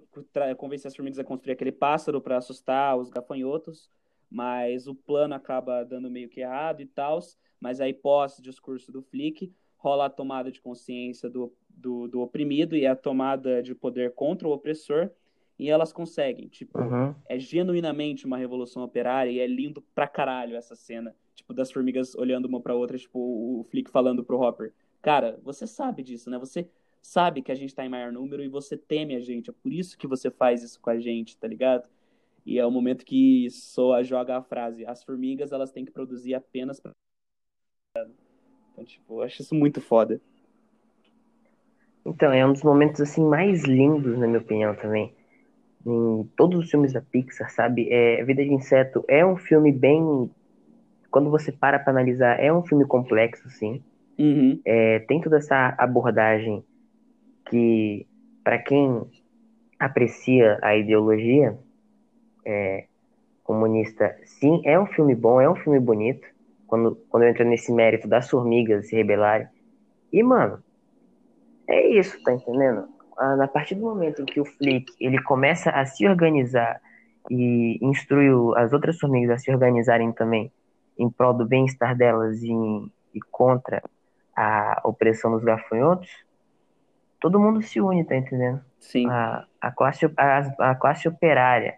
convencer 0.56 0.88
as 0.88 0.96
formigas 0.96 1.19
a 1.19 1.24
construir 1.24 1.53
aquele 1.53 1.70
pássaro 1.70 2.20
para 2.20 2.38
assustar 2.38 2.96
os 2.96 3.08
gafanhotos, 3.08 3.88
mas 4.29 4.88
o 4.88 4.94
plano 4.94 5.34
acaba 5.34 5.84
dando 5.84 6.10
meio 6.10 6.29
que 6.29 6.41
errado 6.41 6.81
e 6.81 6.86
tal. 6.86 7.20
Mas 7.60 7.81
aí, 7.81 7.94
pós-discurso 7.94 8.91
do 8.91 9.00
Flick, 9.00 9.53
rola 9.76 10.06
a 10.06 10.10
tomada 10.10 10.50
de 10.50 10.60
consciência 10.60 11.31
do, 11.31 11.53
do, 11.69 12.08
do, 12.08 12.20
oprimido 12.20 12.76
e 12.76 12.86
a 12.86 12.96
tomada 12.96 13.62
de 13.62 13.74
poder 13.74 14.12
contra 14.12 14.46
o 14.46 14.53
opressor, 14.53 15.10
e 15.58 15.70
elas 15.70 15.93
conseguem. 15.93 16.48
Tipo, 16.48 16.81
uhum. 16.81 17.14
é 17.29 17.38
genuinamente 17.38 18.26
uma 18.26 18.36
revolução 18.36 18.82
operária 18.82 19.31
e 19.31 19.41
é 19.41 19.46
lindo 19.46 19.82
pra 19.94 20.06
caralho 20.06 20.56
essa 20.56 20.74
cena 20.74 21.14
tipo, 21.48 21.55
das 21.55 21.72
formigas 21.72 22.14
olhando 22.14 22.46
uma 22.46 22.60
pra 22.60 22.74
outra, 22.74 22.98
tipo, 22.98 23.19
o 23.19 23.64
Flick 23.70 23.90
falando 23.90 24.22
pro 24.22 24.38
Hopper, 24.38 24.72
cara, 25.00 25.40
você 25.43 25.67
sabe 25.67 26.02
disso, 26.02 26.28
né? 26.28 26.38
Você 26.38 26.69
sabe 27.00 27.40
que 27.40 27.50
a 27.50 27.55
gente 27.55 27.74
tá 27.74 27.84
em 27.84 27.88
maior 27.88 28.12
número 28.12 28.43
e 28.43 28.48
você 28.48 28.76
teme 28.76 29.17
a 29.17 29.20
gente, 29.20 29.48
é 29.48 29.52
por 29.52 29.72
isso 29.72 29.96
que 29.96 30.06
você 30.06 30.31
faz 30.31 30.62
isso 30.62 30.78
com 30.81 30.90
a 30.90 30.98
gente, 30.98 31.36
tá 31.38 31.48
ligado? 31.48 31.88
E 32.44 32.58
é 32.58 32.67
o 32.67 32.70
momento 32.70 33.05
que 33.05 33.48
Soa 33.50 34.02
joga 34.02 34.36
a 34.36 34.43
frase, 34.43 34.84
as 34.84 35.02
formigas, 35.02 35.52
elas 35.52 35.72
têm 35.72 35.84
que 35.84 35.90
produzir 35.90 36.34
apenas 36.34 36.81
pra... 36.81 36.93
Então, 38.72 38.84
tipo, 38.84 39.14
eu 39.14 39.22
acho 39.22 39.43
isso 39.43 39.55
muito 39.55 39.81
foda. 39.81 40.20
Então, 42.05 42.32
é 42.32 42.46
um 42.46 42.52
dos 42.52 42.62
momentos, 42.62 43.00
assim, 43.00 43.22
mais 43.22 43.64
lindos, 43.64 44.19
na 44.19 44.26
minha 44.26 44.38
opinião, 44.38 44.74
também. 44.74 45.14
Em 45.84 46.24
todos 46.36 46.60
os 46.60 46.70
filmes 46.70 46.93
da 46.93 47.02
Pixar, 47.02 47.50
sabe? 47.50 47.88
É, 47.90 48.24
Vida 48.24 48.43
de 48.43 48.52
Inseto 48.52 49.05
é 49.08 49.26
um 49.26 49.36
filme 49.36 49.72
bem 49.72 50.31
quando 51.10 51.31
você 51.31 51.50
para 51.50 51.79
para 51.79 51.93
analisar, 51.93 52.38
é 52.41 52.53
um 52.53 52.62
filme 52.62 52.84
complexo, 52.84 53.48
sim. 53.50 53.82
Uhum. 54.19 54.60
É, 54.65 54.98
tem 55.00 55.20
toda 55.20 55.38
essa 55.38 55.74
abordagem 55.79 56.65
que, 57.48 58.06
para 58.43 58.58
quem 58.58 59.03
aprecia 59.79 60.58
a 60.62 60.77
ideologia 60.77 61.56
é, 62.44 62.84
comunista, 63.44 64.17
sim, 64.24 64.60
é 64.65 64.79
um 64.79 64.86
filme 64.86 65.15
bom, 65.15 65.41
é 65.41 65.48
um 65.48 65.56
filme 65.56 65.79
bonito. 65.79 66.27
Quando, 66.67 66.96
quando 67.08 67.22
eu 67.22 67.31
entro 67.31 67.44
nesse 67.44 67.72
mérito 67.72 68.06
das 68.06 68.29
formigas 68.29 68.88
se 68.88 68.96
rebelarem, 68.96 69.46
E, 70.12 70.22
mano, 70.22 70.62
é 71.67 71.88
isso, 71.88 72.22
tá 72.22 72.32
entendendo? 72.32 72.88
Na 73.36 73.48
partir 73.48 73.74
do 73.74 73.81
momento 73.82 74.22
em 74.22 74.27
que 74.27 74.41
o 74.41 74.44
Flick 74.44 74.93
ele 75.00 75.20
começa 75.22 75.70
a 75.70 75.84
se 75.84 76.06
organizar 76.06 76.81
e 77.31 77.79
instrui 77.82 78.29
as 78.56 78.72
outras 78.72 78.98
formigas 78.98 79.31
a 79.31 79.38
se 79.38 79.50
organizarem 79.50 80.12
também 80.12 80.53
em 80.98 81.08
prol 81.08 81.32
do 81.32 81.46
bem-estar 81.46 81.96
delas 81.96 82.43
e, 82.43 82.52
e 83.14 83.20
contra 83.31 83.82
a 84.36 84.81
opressão 84.84 85.32
dos 85.32 85.44
gafanhotos, 85.44 86.10
todo 87.20 87.40
mundo 87.40 87.62
se 87.62 87.81
une, 87.81 88.05
tá 88.05 88.17
entendendo? 88.17 88.60
Sim. 88.78 89.08
A, 89.08 89.44
a, 89.60 89.70
classe, 89.70 90.06
a, 90.17 90.70
a 90.70 90.74
classe 90.74 91.08
operária, 91.08 91.76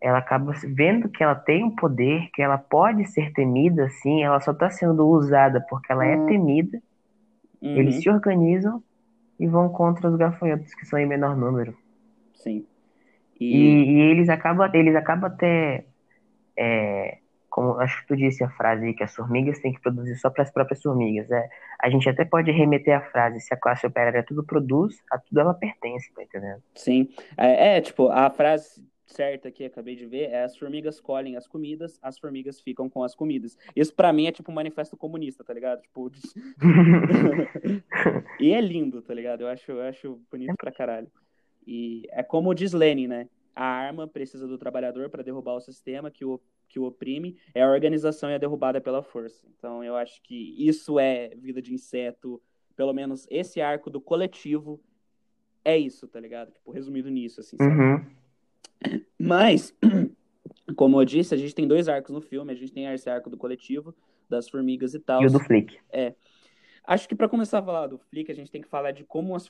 ela 0.00 0.18
acaba 0.18 0.52
vendo 0.64 1.08
que 1.08 1.22
ela 1.22 1.34
tem 1.34 1.62
um 1.64 1.74
poder, 1.74 2.30
que 2.32 2.42
ela 2.42 2.58
pode 2.58 3.04
ser 3.06 3.32
temida, 3.32 3.88
sim, 3.90 4.22
ela 4.22 4.40
só 4.40 4.52
está 4.52 4.70
sendo 4.70 5.06
usada 5.06 5.64
porque 5.68 5.92
ela 5.92 6.06
é 6.06 6.16
hum. 6.16 6.26
temida. 6.26 6.80
Uhum. 7.60 7.76
Eles 7.76 8.02
se 8.02 8.08
organizam 8.08 8.82
e 9.38 9.46
vão 9.46 9.68
contra 9.68 10.08
os 10.08 10.16
gafanhotos, 10.16 10.74
que 10.74 10.86
são 10.86 10.98
em 10.98 11.06
menor 11.06 11.36
número. 11.36 11.76
Sim. 12.34 12.66
E, 13.38 13.56
e, 13.56 13.92
e 13.92 14.00
eles 14.00 14.28
acabam 14.28 14.68
eles 14.74 14.94
acabam 14.94 15.30
até. 15.30 15.84
É, 16.56 17.18
como 17.50 17.78
acho 17.80 18.00
que 18.00 18.06
tu 18.06 18.16
disse 18.16 18.42
a 18.44 18.50
frase 18.50 18.86
aí, 18.86 18.94
que 18.94 19.02
as 19.02 19.14
formigas 19.14 19.58
têm 19.58 19.72
que 19.72 19.80
produzir 19.80 20.16
só 20.16 20.30
para 20.30 20.44
as 20.44 20.50
próprias 20.50 20.80
formigas. 20.80 21.30
É, 21.30 21.48
a 21.80 21.90
gente 21.90 22.08
até 22.08 22.24
pode 22.24 22.50
remeter 22.50 22.96
a 22.96 23.02
frase: 23.10 23.40
se 23.40 23.52
a 23.52 23.56
classe 23.56 23.86
operária 23.86 24.22
tudo 24.22 24.44
produz, 24.44 25.02
a 25.10 25.18
tudo 25.18 25.40
ela 25.40 25.52
pertence, 25.52 26.12
tá 26.14 26.22
entendendo? 26.22 26.62
Sim. 26.74 27.08
É, 27.36 27.76
é 27.76 27.80
tipo, 27.80 28.08
a 28.08 28.30
frase 28.30 28.82
certa 29.10 29.50
que 29.50 29.64
acabei 29.64 29.96
de 29.96 30.06
ver 30.06 30.30
é 30.30 30.44
as 30.44 30.56
formigas 30.56 31.00
colhem 31.00 31.36
as 31.36 31.46
comidas, 31.46 31.98
as 32.00 32.18
formigas 32.18 32.60
ficam 32.60 32.88
com 32.88 33.02
as 33.02 33.14
comidas. 33.14 33.58
Isso 33.74 33.94
para 33.94 34.12
mim 34.12 34.26
é 34.26 34.32
tipo 34.32 34.50
um 34.50 34.54
manifesto 34.54 34.96
comunista, 34.96 35.44
tá 35.44 35.52
ligado? 35.52 35.82
Tipo, 35.82 36.10
e 38.40 38.52
é 38.52 38.60
lindo, 38.60 39.02
tá 39.02 39.12
ligado? 39.12 39.42
Eu 39.42 39.48
acho, 39.48 39.72
eu 39.72 39.82
acho 39.82 40.20
bonito 40.30 40.54
pra 40.56 40.72
caralho. 40.72 41.10
E 41.66 42.06
é 42.10 42.22
como 42.22 42.54
diz 42.54 42.72
Lenin, 42.72 43.08
né? 43.08 43.28
A 43.54 43.64
arma 43.64 44.06
precisa 44.06 44.46
do 44.46 44.56
trabalhador 44.56 45.10
para 45.10 45.22
derrubar 45.22 45.54
o 45.54 45.60
sistema 45.60 46.10
que 46.10 46.24
o, 46.24 46.40
que 46.70 46.78
o 46.78 46.84
oprime, 46.84 47.36
é 47.54 47.62
a 47.62 47.70
organização 47.70 48.30
e 48.30 48.34
a 48.34 48.38
derrubada 48.38 48.80
pela 48.80 49.02
força. 49.02 49.46
Então 49.58 49.84
eu 49.84 49.96
acho 49.96 50.22
que 50.22 50.54
isso 50.56 50.98
é 50.98 51.34
vida 51.36 51.60
de 51.60 51.74
inseto, 51.74 52.40
pelo 52.74 52.94
menos 52.94 53.26
esse 53.28 53.60
arco 53.60 53.90
do 53.90 54.00
coletivo 54.00 54.80
é 55.64 55.76
isso, 55.76 56.08
tá 56.08 56.18
ligado? 56.18 56.52
Tipo, 56.52 56.70
resumido 56.70 57.10
nisso, 57.10 57.40
assim? 57.40 57.56
Uhum. 57.60 58.04
Mas, 59.18 59.74
como 60.76 61.00
eu 61.00 61.04
disse, 61.04 61.34
a 61.34 61.36
gente 61.36 61.54
tem 61.54 61.68
dois 61.68 61.88
arcos 61.88 62.10
no 62.10 62.20
filme. 62.20 62.52
A 62.52 62.56
gente 62.56 62.72
tem 62.72 62.86
esse 62.86 63.10
arco 63.10 63.28
do 63.28 63.36
coletivo, 63.36 63.94
das 64.28 64.48
formigas 64.48 64.94
e 64.94 64.98
tal. 64.98 65.22
E 65.22 65.26
o 65.26 65.30
do 65.30 65.40
Flick. 65.40 65.78
É. 65.92 66.14
Acho 66.84 67.08
que 67.08 67.14
para 67.14 67.28
começar 67.28 67.58
a 67.58 67.62
falar 67.62 67.86
do 67.86 67.98
Flick, 67.98 68.32
a 68.32 68.34
gente 68.34 68.50
tem 68.50 68.62
que 68.62 68.68
falar 68.68 68.92
de 68.92 69.04
como 69.04 69.36
as, 69.36 69.48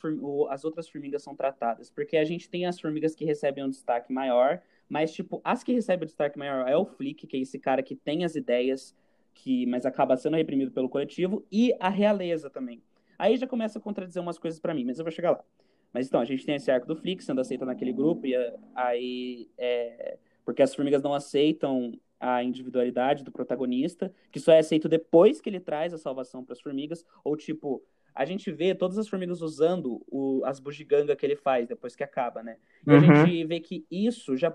as 0.51 0.65
outras 0.65 0.89
formigas 0.89 1.23
são 1.23 1.37
tratadas. 1.37 1.91
Porque 1.91 2.17
a 2.17 2.25
gente 2.25 2.51
tem 2.51 2.67
as 2.67 2.81
formigas 2.81 3.15
que 3.15 3.25
recebem 3.25 3.65
um 3.65 3.71
destaque 3.71 4.13
maior, 4.13 4.61
mas, 4.91 5.13
tipo, 5.13 5.41
as 5.45 5.63
que 5.63 5.73
recebem 5.73 6.03
o 6.03 6.07
destaque 6.07 6.39
maior 6.39 6.69
é 6.69 6.77
o 6.77 6.85
Flick, 6.85 7.27
que 7.27 7.37
é 7.37 7.41
esse 7.41 7.59
cara 7.59 7.83
que 7.83 7.95
tem 7.95 8.25
as 8.25 8.35
ideias, 8.35 8.95
que 9.33 9.65
mas 9.67 9.87
acaba 9.87 10.17
sendo 10.17 10.37
reprimido 10.37 10.73
pelo 10.73 10.89
coletivo, 10.89 11.47
e 11.51 11.73
a 11.79 11.89
realeza 11.89 12.51
também. 12.51 12.83
Aí 13.17 13.37
já 13.37 13.47
começa 13.47 13.79
a 13.79 13.83
contradizer 13.83 14.21
umas 14.21 14.39
coisas 14.39 14.59
para 14.59 14.75
mim, 14.75 14.85
mas 14.85 14.99
eu 14.99 15.05
vou 15.05 15.13
chegar 15.13 15.31
lá. 15.31 15.45
Mas 15.93 16.09
então, 16.09 16.21
a 16.21 16.25
gente 16.25 16.45
tem 16.45 16.57
esse 16.57 16.71
arco 16.71 16.87
do 16.87 16.97
Flick 16.97 17.23
sendo 17.23 17.41
aceito 17.41 17.65
naquele 17.65 17.93
grupo, 17.93 18.27
e 18.27 18.35
aí. 18.75 19.49
É, 19.57 20.19
porque 20.45 20.63
as 20.63 20.75
formigas 20.75 21.03
não 21.03 21.15
aceitam 21.15 21.97
a 22.19 22.43
individualidade 22.43 23.25
do 23.25 23.31
protagonista, 23.31 24.13
que 24.31 24.41
só 24.41 24.53
é 24.53 24.59
aceito 24.59 24.89
depois 24.89 25.41
que 25.41 25.49
ele 25.49 25.61
traz 25.61 25.95
a 25.95 25.99
salvação 25.99 26.45
para 26.45 26.53
as 26.53 26.61
formigas, 26.61 27.05
ou 27.25 27.37
tipo, 27.37 27.83
a 28.15 28.25
gente 28.25 28.51
vê 28.51 28.75
todas 28.75 28.99
as 28.99 29.09
formigas 29.09 29.41
usando 29.41 30.03
o, 30.07 30.43
as 30.45 30.61
bugigangas 30.61 31.17
que 31.17 31.25
ele 31.25 31.37
faz 31.37 31.67
depois 31.67 31.97
que 31.97 32.05
acaba, 32.05 32.43
né? 32.43 32.57
E 32.87 32.91
uhum. 32.91 32.97
a 32.97 33.01
gente 33.01 33.45
vê 33.45 33.61
que 33.61 33.87
isso 33.91 34.37
já, 34.37 34.55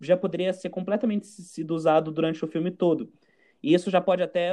já 0.00 0.16
poderia 0.16 0.52
ser 0.52 0.70
completamente 0.70 1.26
sido 1.26 1.74
usado 1.74 2.10
durante 2.10 2.44
o 2.44 2.48
filme 2.48 2.70
todo. 2.70 3.12
E 3.62 3.74
isso 3.74 3.90
já 3.90 4.00
pode 4.00 4.22
até 4.22 4.52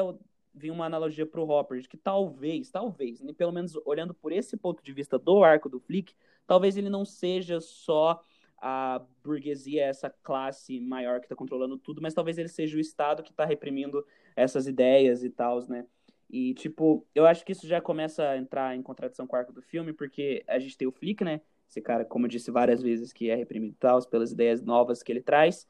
vir 0.54 0.72
uma 0.72 0.86
analogia 0.86 1.26
para 1.26 1.40
o 1.40 1.50
Hopper, 1.50 1.80
de 1.80 1.88
que 1.88 1.98
talvez, 1.98 2.70
talvez, 2.72 3.22
né, 3.22 3.32
pelo 3.32 3.52
menos 3.52 3.76
olhando 3.86 4.14
por 4.14 4.32
esse 4.32 4.58
ponto 4.58 4.84
de 4.84 4.92
vista 4.92 5.18
do 5.18 5.44
arco 5.44 5.70
do 5.70 5.80
Flick, 5.80 6.14
talvez 6.46 6.76
ele 6.76 6.90
não 6.90 7.06
seja 7.06 7.62
só 7.62 8.22
a 8.60 9.06
burguesia, 9.24 9.86
essa 9.86 10.10
classe 10.10 10.80
maior 10.80 11.20
que 11.20 11.26
está 11.26 11.36
controlando 11.36 11.78
tudo, 11.78 12.02
mas 12.02 12.14
talvez 12.14 12.38
ele 12.38 12.48
seja 12.48 12.76
o 12.76 12.80
Estado 12.80 13.22
que 13.22 13.30
está 13.30 13.46
reprimindo 13.46 14.04
essas 14.36 14.68
ideias 14.68 15.24
e 15.24 15.30
tal, 15.30 15.60
né? 15.68 15.86
E, 16.30 16.54
tipo, 16.56 17.08
eu 17.16 17.26
acho 17.26 17.46
que 17.46 17.52
isso 17.52 17.68
já 17.68 17.80
começa 17.80 18.28
a 18.28 18.38
entrar 18.38 18.76
em 18.76 18.82
contradição 18.82 19.26
com 19.26 19.36
o 19.36 19.40
arco 19.40 19.54
do 19.54 19.62
filme, 19.62 19.94
porque 19.94 20.44
a 20.48 20.60
gente 20.60 20.78
tem 20.78 20.88
o 20.88 20.92
Flick, 20.92 21.24
né? 21.24 21.40
Esse 21.70 21.82
cara, 21.82 22.06
como 22.06 22.26
eu 22.26 22.30
disse 22.30 22.50
várias 22.50 22.82
vezes, 22.82 23.12
que 23.12 23.30
é 23.30 23.36
reprimido 23.36 23.76
tal, 23.80 24.02
pelas 24.08 24.32
ideias 24.32 24.62
novas 24.62 25.04
que 25.04 25.12
ele 25.12 25.22
traz. 25.22 25.68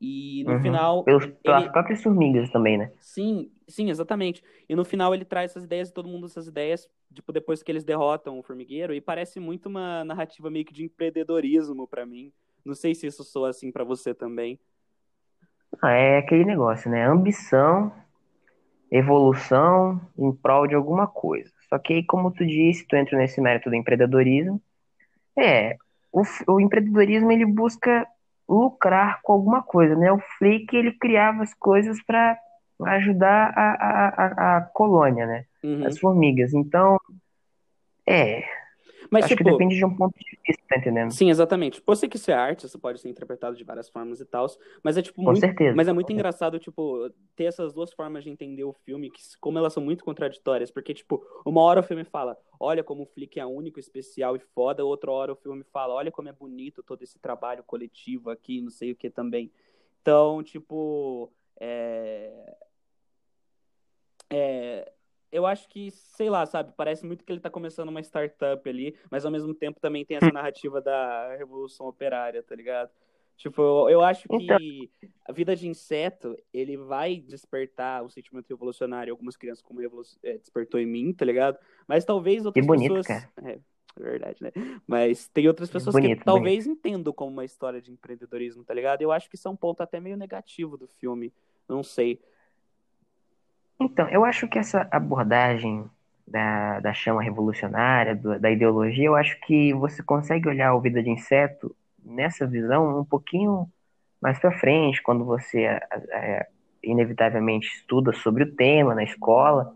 E 0.00 0.42
no 0.44 0.54
uhum. 0.54 0.62
final. 0.62 1.04
Pelos, 1.04 1.26
pelas 1.42 1.64
ele... 1.64 1.72
próprias 1.72 2.02
formigas 2.02 2.48
também, 2.50 2.78
né? 2.78 2.90
Sim, 2.98 3.50
sim, 3.68 3.90
exatamente. 3.90 4.42
E 4.68 4.74
no 4.74 4.84
final 4.84 5.14
ele 5.14 5.24
traz 5.24 5.50
essas 5.50 5.64
ideias 5.64 5.90
e 5.90 5.92
todo 5.92 6.08
mundo 6.08 6.26
essas 6.26 6.48
ideias, 6.48 6.88
tipo, 7.12 7.32
depois 7.32 7.62
que 7.62 7.70
eles 7.70 7.84
derrotam 7.84 8.38
o 8.38 8.42
formigueiro. 8.42 8.94
E 8.94 9.00
parece 9.00 9.38
muito 9.38 9.68
uma 9.68 10.02
narrativa 10.04 10.50
meio 10.50 10.64
que 10.64 10.72
de 10.72 10.84
empreendedorismo 10.84 11.86
para 11.86 12.06
mim. 12.06 12.32
Não 12.64 12.74
sei 12.74 12.94
se 12.94 13.06
isso 13.06 13.22
soa 13.24 13.50
assim 13.50 13.70
para 13.70 13.84
você 13.84 14.14
também. 14.14 14.58
Ah, 15.82 15.92
é 15.92 16.18
aquele 16.18 16.44
negócio, 16.44 16.90
né? 16.90 17.06
Ambição, 17.06 17.92
evolução 18.90 20.00
em 20.18 20.32
prol 20.32 20.66
de 20.66 20.74
alguma 20.74 21.06
coisa. 21.06 21.50
Só 21.68 21.78
que 21.78 21.92
aí, 21.92 22.04
como 22.04 22.30
tu 22.32 22.44
disse, 22.44 22.86
tu 22.86 22.96
entra 22.96 23.16
nesse 23.16 23.40
mérito 23.40 23.68
do 23.68 23.76
empreendedorismo. 23.76 24.60
É, 25.36 25.76
o, 26.12 26.22
o 26.48 26.60
empreendedorismo 26.60 27.30
ele 27.30 27.46
busca 27.46 28.06
lucrar 28.48 29.20
com 29.22 29.32
alguma 29.32 29.62
coisa, 29.62 29.94
né? 29.94 30.10
O 30.12 30.18
Flick 30.38 30.76
ele 30.76 30.92
criava 30.92 31.42
as 31.42 31.54
coisas 31.54 32.02
para 32.02 32.36
ajudar 32.86 33.52
a, 33.56 33.70
a, 33.70 34.08
a, 34.08 34.56
a 34.56 34.60
colônia, 34.62 35.26
né? 35.26 35.44
Uhum. 35.62 35.86
As 35.86 35.98
formigas. 35.98 36.52
Então, 36.52 36.98
é, 38.06 38.44
mas, 39.10 39.24
Acho 39.24 39.34
tipo, 39.36 39.44
que 39.44 39.50
depende 39.50 39.76
de 39.76 39.84
um 39.84 39.94
ponto 39.94 40.14
de 40.18 40.38
vista, 40.46 40.62
tá 40.68 40.76
entendendo? 40.78 41.10
Sim, 41.10 41.30
exatamente. 41.30 41.82
Pode 41.82 41.98
ser 41.98 42.08
que 42.08 42.16
isso 42.16 42.30
é 42.30 42.34
arte, 42.34 42.66
isso 42.66 42.78
pode 42.78 43.00
ser 43.00 43.08
interpretado 43.08 43.56
de 43.56 43.64
várias 43.64 43.88
formas 43.88 44.20
e 44.20 44.24
tal, 44.24 44.46
mas 44.82 44.96
é 44.96 45.02
tipo 45.02 45.16
Com 45.16 45.24
muito, 45.24 45.40
certeza. 45.40 45.74
mas 45.76 45.88
é 45.88 45.92
muito 45.92 46.12
engraçado, 46.12 46.58
tipo, 46.58 47.10
ter 47.34 47.44
essas 47.44 47.72
duas 47.72 47.92
formas 47.92 48.22
de 48.22 48.30
entender 48.30 48.64
o 48.64 48.72
filme, 48.72 49.10
que 49.10 49.20
como 49.40 49.58
elas 49.58 49.72
são 49.72 49.82
muito 49.82 50.04
contraditórias, 50.04 50.70
porque 50.70 50.94
tipo, 50.94 51.24
uma 51.44 51.60
hora 51.62 51.80
o 51.80 51.82
filme 51.82 52.04
fala, 52.04 52.36
olha 52.58 52.84
como 52.84 53.02
o 53.02 53.06
Flick 53.06 53.40
é 53.40 53.44
único, 53.46 53.80
especial 53.80 54.36
e 54.36 54.38
foda, 54.38 54.84
outra 54.84 55.10
hora 55.10 55.32
o 55.32 55.36
filme 55.36 55.64
fala, 55.72 55.94
olha 55.94 56.12
como 56.12 56.28
é 56.28 56.32
bonito 56.32 56.82
todo 56.82 57.02
esse 57.02 57.18
trabalho 57.18 57.64
coletivo 57.64 58.30
aqui, 58.30 58.60
não 58.60 58.70
sei 58.70 58.92
o 58.92 58.96
que 58.96 59.10
também. 59.10 59.50
Então, 60.00 60.42
tipo, 60.42 61.32
é... 61.58 62.56
É, 64.32 64.92
eu 65.32 65.46
acho 65.46 65.68
que, 65.68 65.90
sei 65.90 66.28
lá, 66.28 66.44
sabe, 66.46 66.72
parece 66.76 67.06
muito 67.06 67.24
que 67.24 67.32
ele 67.32 67.40
tá 67.40 67.50
começando 67.50 67.88
uma 67.88 68.00
startup 68.00 68.68
ali, 68.68 68.96
mas 69.10 69.24
ao 69.24 69.30
mesmo 69.30 69.54
tempo 69.54 69.80
também 69.80 70.04
tem 70.04 70.16
essa 70.16 70.26
hum. 70.26 70.32
narrativa 70.32 70.80
da 70.80 71.36
revolução 71.36 71.86
operária, 71.86 72.42
tá 72.42 72.54
ligado? 72.54 72.90
Tipo, 73.36 73.88
eu 73.88 74.02
acho 74.02 74.28
que 74.28 74.36
então... 74.36 74.58
a 75.26 75.32
vida 75.32 75.56
de 75.56 75.66
inseto, 75.66 76.36
ele 76.52 76.76
vai 76.76 77.16
despertar 77.16 78.04
o 78.04 78.10
sentimento 78.10 78.50
revolucionário 78.50 79.10
algumas 79.10 79.34
crianças 79.34 79.62
como 79.62 79.80
é, 80.22 80.36
despertou 80.36 80.78
em 80.78 80.84
mim, 80.84 81.10
tá 81.14 81.24
ligado? 81.24 81.58
Mas 81.88 82.04
talvez 82.04 82.44
outras 82.44 82.62
que 82.62 82.66
bonito, 82.66 82.94
pessoas... 82.96 83.06
Cara. 83.06 83.30
É, 83.42 83.52
é 83.52 84.02
verdade, 84.02 84.42
né? 84.42 84.52
Mas 84.86 85.26
tem 85.28 85.48
outras 85.48 85.70
pessoas 85.70 85.94
bonito, 85.94 86.18
que 86.18 86.24
talvez 86.24 86.64
bonito. 86.64 86.78
entendam 86.78 87.14
como 87.14 87.32
uma 87.32 87.44
história 87.44 87.80
de 87.80 87.90
empreendedorismo, 87.90 88.62
tá 88.62 88.74
ligado? 88.74 89.00
Eu 89.00 89.10
acho 89.10 89.30
que 89.30 89.36
isso 89.36 89.48
é 89.48 89.50
um 89.50 89.56
ponto 89.56 89.82
até 89.82 89.98
meio 89.98 90.18
negativo 90.18 90.76
do 90.76 90.86
filme, 90.86 91.32
não 91.66 91.82
sei. 91.82 92.20
Então, 93.80 94.06
eu 94.08 94.24
acho 94.24 94.46
que 94.46 94.58
essa 94.58 94.86
abordagem 94.90 95.84
da, 96.26 96.80
da 96.80 96.92
chama 96.92 97.22
revolucionária, 97.22 98.14
do, 98.14 98.38
da 98.38 98.50
ideologia, 98.50 99.06
eu 99.06 99.16
acho 99.16 99.40
que 99.40 99.72
você 99.72 100.02
consegue 100.02 100.48
olhar 100.48 100.74
o 100.74 100.80
Vida 100.80 101.02
de 101.02 101.10
Inseto 101.10 101.74
nessa 102.04 102.46
visão 102.46 103.00
um 103.00 103.04
pouquinho 103.04 103.66
mais 104.20 104.38
para 104.38 104.56
frente, 104.58 105.02
quando 105.02 105.24
você 105.24 105.62
é, 105.62 105.80
é, 106.10 106.46
inevitavelmente 106.84 107.68
estuda 107.68 108.12
sobre 108.12 108.44
o 108.44 108.54
tema 108.54 108.94
na 108.94 109.02
escola, 109.02 109.74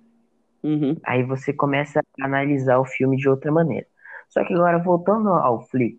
uhum. 0.63 0.97
aí 1.03 1.23
você 1.23 1.53
começa 1.53 2.01
a 2.01 2.25
analisar 2.25 2.79
o 2.79 2.85
filme 2.85 3.17
de 3.17 3.29
outra 3.29 3.51
maneira. 3.51 3.87
Só 4.29 4.45
que 4.45 4.53
agora, 4.53 4.79
voltando 4.79 5.31
ao 5.31 5.63
Flick, 5.63 5.99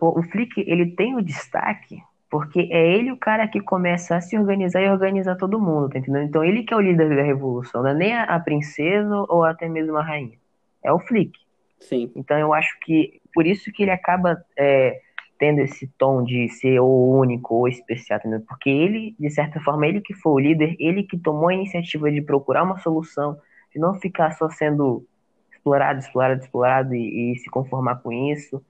o, 0.00 0.20
o 0.20 0.22
Flick 0.24 0.60
ele 0.60 0.94
tem 0.94 1.16
o 1.16 1.22
destaque 1.22 2.02
porque 2.30 2.68
é 2.70 2.94
ele 2.94 3.10
o 3.10 3.16
cara 3.16 3.48
que 3.48 3.60
começa 3.60 4.16
a 4.16 4.20
se 4.20 4.38
organizar 4.38 4.80
e 4.80 4.88
organizar 4.88 5.36
todo 5.36 5.60
mundo, 5.60 5.88
tá 5.88 5.98
entendendo? 5.98 6.28
Então 6.28 6.44
ele 6.44 6.62
que 6.62 6.72
é 6.72 6.76
o 6.76 6.80
líder 6.80 7.16
da 7.16 7.22
revolução, 7.22 7.82
não 7.82 7.90
é 7.90 7.94
nem 7.94 8.16
a, 8.16 8.38
princesa 8.38 9.24
ou 9.28 9.44
até 9.44 9.68
mesmo 9.68 9.96
a 9.96 10.02
rainha. 10.02 10.38
É 10.82 10.92
o 10.92 11.00
Flick. 11.00 11.32
Sim. 11.80 12.12
Então 12.14 12.38
eu 12.38 12.54
acho 12.54 12.78
que 12.80 13.20
por 13.34 13.46
isso 13.46 13.72
que 13.72 13.82
ele 13.82 13.90
acaba 13.90 14.40
é, 14.56 15.00
tendo 15.40 15.60
esse 15.60 15.88
tom 15.98 16.22
de 16.22 16.48
ser 16.50 16.78
o 16.78 17.18
único 17.18 17.56
ou 17.56 17.68
especial, 17.68 18.20
entendeu? 18.20 18.42
Porque 18.46 18.70
ele, 18.70 19.16
de 19.18 19.30
certa 19.30 19.58
forma, 19.60 19.86
ele 19.86 20.00
que 20.00 20.14
foi 20.14 20.32
o 20.32 20.38
líder, 20.38 20.76
ele 20.78 21.02
que 21.02 21.18
tomou 21.18 21.48
a 21.48 21.54
iniciativa 21.54 22.12
de 22.12 22.22
procurar 22.22 22.62
uma 22.62 22.78
solução, 22.78 23.38
Se 23.72 23.78
não 23.78 23.94
ficar 23.94 24.32
só 24.32 24.48
sendo 24.50 25.04
explorado, 25.52 25.98
explorado, 25.98 26.40
explorado 26.40 26.94
e, 26.94 27.32
e 27.32 27.38
se 27.38 27.50
conformar 27.50 27.96
com 27.96 28.12
isso. 28.12 28.64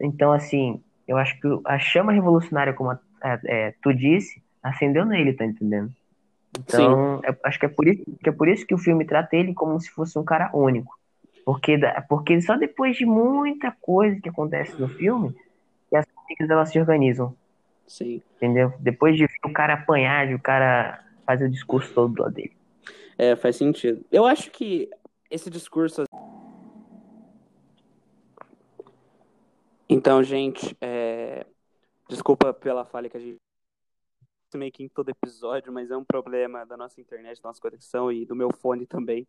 Então, 0.00 0.32
assim, 0.32 0.82
eu 1.06 1.16
acho 1.16 1.38
que 1.40 1.48
a 1.64 1.78
chama 1.78 2.12
revolucionária, 2.12 2.72
como 2.72 2.90
a, 2.90 3.00
é, 3.22 3.74
tu 3.82 3.92
disse, 3.92 4.42
acendeu 4.62 5.04
nele, 5.04 5.32
tá 5.32 5.44
entendendo? 5.44 5.90
Então, 6.58 7.20
é, 7.24 7.34
acho 7.44 7.58
que 7.58 7.66
é, 7.66 7.68
por 7.68 7.88
isso, 7.88 8.04
que 8.22 8.28
é 8.28 8.32
por 8.32 8.48
isso 8.48 8.66
que 8.66 8.74
o 8.74 8.78
filme 8.78 9.04
trata 9.04 9.36
ele 9.36 9.54
como 9.54 9.80
se 9.80 9.90
fosse 9.90 10.18
um 10.18 10.24
cara 10.24 10.50
único. 10.54 10.98
Porque, 11.44 11.78
porque 12.08 12.40
só 12.40 12.56
depois 12.56 12.96
de 12.96 13.04
muita 13.04 13.74
coisa 13.80 14.20
que 14.20 14.28
acontece 14.28 14.80
no 14.80 14.88
filme, 14.88 15.34
que 15.88 15.96
as 15.96 16.06
coisas 16.06 16.50
elas 16.50 16.68
se 16.68 16.78
organizam. 16.78 17.34
Sim. 17.86 18.22
Entendeu? 18.36 18.72
Depois 18.78 19.16
de 19.16 19.24
o 19.24 19.52
cara 19.52 19.74
apanhar, 19.74 20.28
de 20.28 20.34
o 20.34 20.38
cara 20.38 21.04
fazer 21.26 21.46
o 21.46 21.50
discurso 21.50 21.92
todo 21.92 22.30
dele. 22.30 22.52
É, 23.18 23.34
faz 23.34 23.56
sentido. 23.56 24.04
Eu 24.10 24.24
acho 24.24 24.50
que 24.50 24.88
esse 25.30 25.50
discurso. 25.50 26.04
Então, 29.88 30.22
gente, 30.22 30.76
é... 30.80 31.46
desculpa 32.08 32.52
pela 32.52 32.84
falha 32.84 33.08
que 33.08 33.16
a 33.16 33.20
gente 33.20 33.38
meio 34.56 34.72
que 34.72 34.84
em 34.84 34.88
todo 34.88 35.08
episódio, 35.08 35.72
mas 35.72 35.90
é 35.90 35.96
um 35.96 36.04
problema 36.04 36.64
da 36.66 36.76
nossa 36.76 37.00
internet, 37.00 37.40
da 37.40 37.48
nossa 37.48 37.60
conexão 37.60 38.12
e 38.12 38.26
do 38.26 38.36
meu 38.36 38.50
fone 38.52 38.86
também, 38.86 39.26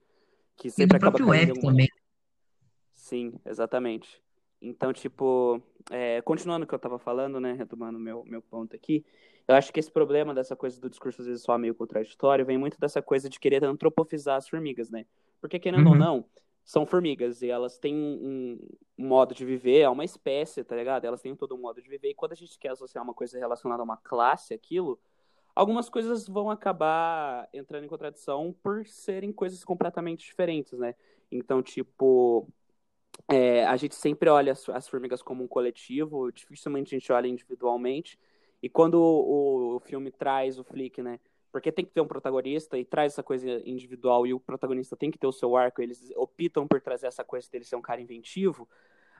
que 0.56 0.70
sempre 0.70 0.98
acaba 0.98 1.18
caindo. 1.18 1.60
também. 1.60 1.88
Sim, 2.94 3.34
exatamente. 3.46 4.22
Então, 4.62 4.94
tipo, 4.94 5.62
é, 5.92 6.22
continuando 6.22 6.66
o 6.66 6.68
que 6.68 6.74
eu 6.74 6.80
tava 6.80 6.98
falando, 6.98 7.40
né, 7.40 7.54
retomando 7.54 8.00
meu, 8.00 8.24
meu 8.26 8.42
ponto 8.42 8.76
aqui, 8.76 9.06
eu 9.46 9.56
acho 9.56 9.74
que 9.74 9.80
esse 9.80 9.92
problema 9.92 10.34
dessa 10.34 10.56
coisa 10.56 10.80
do 10.80 10.90
discurso 10.90 11.22
às 11.22 11.28
vezes 11.28 11.44
só 11.44 11.58
meio 11.58 11.76
contraditório 11.76 12.46
vem 12.46 12.58
muito 12.58 12.80
dessa 12.80 13.02
coisa 13.02 13.30
de 13.30 13.40
querer 13.40 13.64
antropofizar 13.66 14.38
as 14.38 14.48
formigas, 14.48 14.90
né? 14.90 15.06
Porque, 15.42 15.60
querendo 15.60 15.88
uhum. 15.88 15.92
ou 15.92 15.98
não, 15.98 16.26
são 16.64 16.86
formigas 16.86 17.42
e 17.42 17.50
elas 17.50 17.78
têm 17.78 17.96
um, 17.96 18.60
modo 18.98 19.34
de 19.34 19.46
viver, 19.46 19.82
é 19.82 19.90
uma 19.90 20.06
espécie, 20.06 20.64
tá 20.64 20.76
ligado? 20.76 21.06
Elas 21.06 21.22
têm 21.22 21.36
todo 21.36 21.56
um 21.56 21.60
modo 21.60 21.82
de 21.82 21.90
viver 21.90 22.10
e 22.10 22.14
quando 22.16 22.32
a 22.32 22.36
gente 22.36 22.58
quer 22.58 22.70
associar 22.70 23.04
uma 23.04 23.14
coisa 23.14 23.38
relacionada 23.38 23.82
a 23.82 23.84
uma 23.84 23.98
classe, 23.98 24.54
aquilo, 24.54 25.00
algumas 25.56 25.90
coisas 25.90 26.28
vão 26.28 26.50
acabar 26.50 27.50
entrando 27.54 27.86
em 27.86 27.90
contradição 27.90 28.56
por 28.64 28.86
serem 28.88 29.32
coisas 29.32 29.64
completamente 29.64 30.26
diferentes, 30.26 30.78
né? 30.78 30.96
Então, 31.32 31.62
tipo, 31.62 32.48
é, 33.28 33.66
a 33.66 33.76
gente 33.78 33.96
sempre 33.96 34.30
olha 34.30 34.52
as, 34.52 34.68
as, 34.70 34.88
formigas 34.88 35.22
como 35.22 35.44
um 35.44 35.48
coletivo, 35.48 36.32
dificilmente 36.32 36.96
a 36.96 37.00
gente 37.00 37.12
olha 37.12 37.28
individualmente. 37.28 38.20
E 38.62 38.70
quando 38.70 38.96
o, 38.96 39.76
o, 39.76 39.80
filme 39.80 40.12
traz 40.12 40.58
o 40.58 40.64
Flick, 40.64 41.02
né? 41.02 41.20
Porque 41.54 41.72
tem 41.72 41.86
que 41.86 41.92
ter 41.92 42.02
um 42.02 42.08
protagonista 42.08 42.80
e 42.80 42.84
traz 42.84 43.14
essa 43.14 43.22
coisa 43.22 43.48
individual 43.64 44.26
e 44.26 44.34
o 44.34 44.40
protagonista 44.40 44.98
tem 44.98 45.12
que 45.12 45.20
ter 45.20 45.28
o 45.28 45.32
seu 45.32 45.56
arco, 45.56 45.84
eles 45.84 46.12
optam 46.16 46.68
por 46.68 46.82
trazer 46.82 47.06
essa 47.06 47.24
coisa 47.24 47.48
dele 47.50 47.64
ser 47.64 47.76
um 47.76 47.82
cara 47.82 48.02
inventivo. 48.02 48.68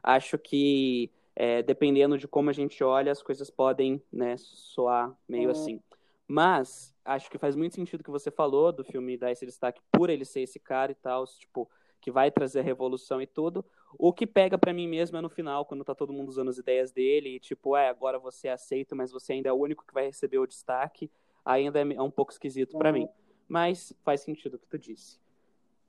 Acho 0.02 0.40
que, 0.40 1.12
é, 1.36 1.62
dependendo 1.62 2.18
de 2.18 2.28
como 2.28 2.50
a 2.50 2.54
gente 2.54 2.84
olha, 2.84 3.12
as 3.12 3.22
coisas 3.22 3.52
podem 3.52 4.02
né, 4.12 4.36
soar 4.38 5.16
meio 5.30 5.50
é. 5.50 5.52
assim. 5.52 5.80
Mas 6.28 6.96
acho 7.06 7.30
que 7.30 7.38
faz 7.38 7.56
muito 7.56 7.76
sentido 7.76 8.02
o 8.02 8.04
que 8.04 8.10
você 8.10 8.32
falou 8.32 8.72
do 8.72 8.84
filme 8.84 9.16
dar 9.16 9.32
esse 9.32 9.46
destaque 9.46 9.80
por 9.92 10.10
ele 10.10 10.26
ser 10.26 10.42
esse 10.42 10.60
cara 10.60 10.92
e 10.92 10.96
tal, 10.96 11.26
tipo, 11.28 11.70
que 12.02 12.10
vai 12.10 12.32
trazer 12.32 12.62
a 12.62 12.64
revolução 12.64 13.22
e 13.22 13.28
tudo. 13.28 13.64
O 13.96 14.12
que 14.12 14.26
pega 14.26 14.58
para 14.58 14.74
mim 14.74 14.88
mesmo 14.88 15.18
é 15.18 15.22
no 15.22 15.30
final, 15.30 15.66
quando 15.66 15.84
tá 15.84 15.94
todo 15.94 16.12
mundo 16.12 16.30
usando 16.30 16.50
as 16.50 16.58
ideias 16.58 16.92
dele, 16.92 17.36
e 17.36 17.40
tipo, 17.40 17.78
é, 17.78 17.90
agora 17.90 18.18
você 18.18 18.48
é 18.48 18.54
aceito, 18.54 18.96
mas 18.96 19.12
você 19.12 19.34
ainda 19.34 19.50
é 19.50 19.54
o 19.54 19.58
único 19.58 19.86
que 19.86 19.94
vai 19.94 20.08
receber 20.08 20.40
o 20.40 20.48
destaque, 20.48 21.12
ainda 21.46 21.80
é 21.80 22.02
um 22.02 22.12
pouco 22.12 22.32
esquisito 22.32 22.78
para 22.78 22.92
mim. 22.92 23.08
Mas 23.48 23.94
faz 24.04 24.22
sentido 24.22 24.56
o 24.56 24.60
que 24.60 24.68
tu 24.68 24.78
disse. 24.78 25.18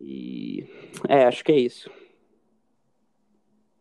E 0.00 0.66
é, 1.08 1.24
acho 1.24 1.44
que 1.44 1.52
é 1.52 1.58
isso. 1.58 1.90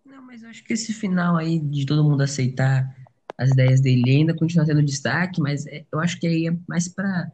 Não, 0.06 0.22
mas 0.22 0.44
eu 0.44 0.50
acho 0.50 0.64
que 0.64 0.74
esse 0.74 0.94
final 0.94 1.36
aí 1.36 1.60
de 1.60 1.86
todo 1.86 2.04
mundo 2.04 2.22
aceitar 2.22 2.96
as 3.38 3.50
ideias 3.50 3.82
dele 3.82 4.10
ainda 4.10 4.36
continua 4.36 4.66
tendo 4.66 4.84
destaque, 4.84 5.42
mas 5.42 5.66
é, 5.66 5.86
eu 5.92 6.00
acho 6.00 6.20
que 6.20 6.28
aí 6.28 6.48
é 6.48 6.58
mais 6.68 6.88
para 6.88 7.32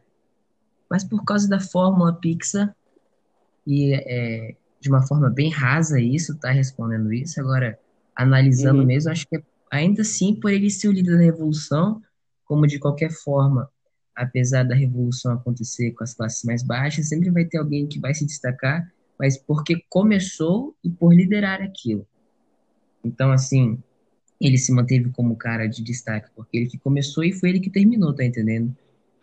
mais 0.90 1.04
por 1.04 1.24
causa 1.24 1.48
da 1.48 1.60
fórmula 1.60 2.14
Pixar 2.14 2.74
e 3.66 3.94
é, 3.94 4.56
de 4.80 4.88
uma 4.88 5.06
forma 5.06 5.30
bem 5.30 5.50
rasa 5.50 6.00
isso, 6.00 6.36
tá 6.38 6.50
respondendo 6.50 7.12
isso. 7.12 7.38
Agora, 7.40 7.78
analisando 8.16 8.80
uhum. 8.80 8.86
mesmo, 8.86 9.12
acho 9.12 9.28
que 9.28 9.36
é, 9.36 9.42
ainda 9.70 10.02
assim, 10.02 10.34
por 10.34 10.50
ele 10.50 10.70
ser 10.70 10.88
o 10.88 10.92
líder 10.92 11.16
da 11.16 11.22
revolução, 11.22 12.02
como 12.44 12.66
de 12.66 12.78
qualquer 12.78 13.12
forma, 13.12 13.70
apesar 14.20 14.64
da 14.64 14.74
revolução 14.74 15.32
acontecer 15.32 15.92
com 15.92 16.04
as 16.04 16.12
classes 16.12 16.44
mais 16.44 16.62
baixas, 16.62 17.08
sempre 17.08 17.30
vai 17.30 17.44
ter 17.44 17.58
alguém 17.58 17.86
que 17.86 17.98
vai 17.98 18.12
se 18.12 18.26
destacar, 18.26 18.92
mas 19.18 19.38
porque 19.38 19.82
começou 19.88 20.76
e 20.84 20.90
por 20.90 21.14
liderar 21.14 21.62
aquilo. 21.62 22.06
Então, 23.02 23.32
assim, 23.32 23.78
ele 24.38 24.58
se 24.58 24.72
manteve 24.72 25.10
como 25.10 25.36
cara 25.36 25.66
de 25.66 25.82
destaque, 25.82 26.28
porque 26.36 26.56
ele 26.56 26.66
que 26.66 26.78
começou 26.78 27.24
e 27.24 27.32
foi 27.32 27.48
ele 27.48 27.60
que 27.60 27.70
terminou, 27.70 28.14
tá 28.14 28.24
entendendo? 28.24 28.76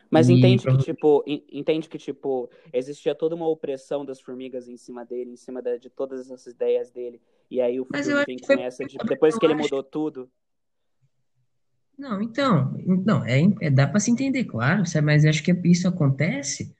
Mas 0.10 0.29
entende 0.29 0.63
que, 0.65 0.77
tipo, 0.77 1.23
entende 1.51 1.89
que, 1.89 1.97
tipo, 1.97 2.49
existia 2.73 3.13
toda 3.13 3.36
uma 3.36 3.47
opressão 3.47 4.05
das 4.05 4.21
formigas 4.21 4.67
em 4.67 4.77
cima 4.77 5.05
dele, 5.05 5.31
em 5.31 5.36
cima 5.36 5.62
de, 5.62 5.79
de 5.79 5.89
todas 5.89 6.21
essas 6.21 6.45
ideias 6.47 6.89
dele. 6.89 7.21
E 7.51 7.60
aí 7.62 7.79
o 7.79 7.86
filme 7.86 8.25
vem 8.25 8.38
com 8.39 8.53
essa 8.53 8.86
de, 8.86 8.97
depois 9.05 9.38
que 9.38 9.45
ele 9.45 9.55
mudou 9.55 9.83
tudo. 9.83 10.29
Não, 11.97 12.21
então, 12.21 12.77
não, 13.05 13.25
é, 13.25 13.41
é 13.62 13.69
dá 13.71 13.88
para 13.88 13.99
se 13.99 14.12
entender, 14.12 14.45
claro, 14.45 14.86
sabe? 14.86 15.05
mas 15.05 15.25
acho 15.25 15.43
que 15.43 15.51
isso 15.65 15.88
acontece 15.88 16.71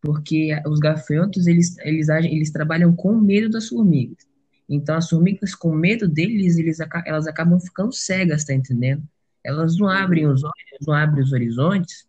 porque 0.00 0.50
os 0.66 0.80
gafanhotos, 0.80 1.46
eles, 1.46 1.78
eles, 1.78 2.08
eles 2.08 2.50
trabalham 2.50 2.94
com 2.94 3.14
medo 3.20 3.48
das 3.48 3.68
formigas. 3.68 4.26
Então, 4.68 4.96
as 4.96 5.08
formigas, 5.08 5.54
com 5.54 5.72
medo 5.72 6.08
deles, 6.08 6.56
eles, 6.58 6.78
elas 7.06 7.26
acabam 7.28 7.60
ficando 7.60 7.92
cegas, 7.92 8.44
tá 8.44 8.52
entendendo? 8.52 9.02
Elas 9.44 9.76
não 9.76 9.88
abrem 9.88 10.26
os 10.26 10.42
olhos, 10.42 10.86
não 10.86 10.94
abrem 10.94 11.22
os 11.22 11.32
horizontes, 11.32 12.06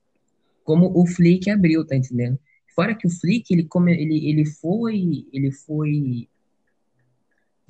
como 0.64 0.92
o 0.98 1.06
Flick 1.06 1.50
abriu, 1.50 1.86
tá 1.86 1.96
entendendo? 1.96 2.40
Fora 2.74 2.96
que 2.96 3.06
o 3.06 3.10
Flick, 3.10 3.54
ele, 3.54 3.66
come, 3.66 3.94
ele, 3.94 4.28
ele 4.28 4.46
foi 4.46 5.28
ele 5.32 5.52
foi 5.52 6.28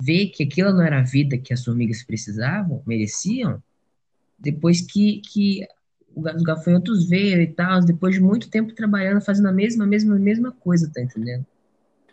ver 0.00 0.28
que 0.28 0.44
aquilo 0.44 0.72
não 0.72 0.82
era 0.82 1.00
a 1.00 1.04
vida 1.04 1.36
que 1.36 1.52
as 1.52 1.64
formigas 1.64 2.02
precisavam, 2.02 2.82
mereciam, 2.86 3.62
depois 4.38 4.80
que, 4.80 5.20
que 5.20 5.66
os 6.14 6.42
gafanhotos 6.42 7.08
veio 7.08 7.40
e 7.40 7.46
tal, 7.46 7.80
depois 7.80 8.14
de 8.14 8.20
muito 8.20 8.48
tempo 8.48 8.74
trabalhando, 8.74 9.20
fazendo 9.20 9.48
a 9.48 9.52
mesma, 9.52 9.86
mesma, 9.86 10.16
mesma 10.16 10.52
coisa, 10.52 10.90
tá 10.92 11.02
entendendo? 11.02 11.44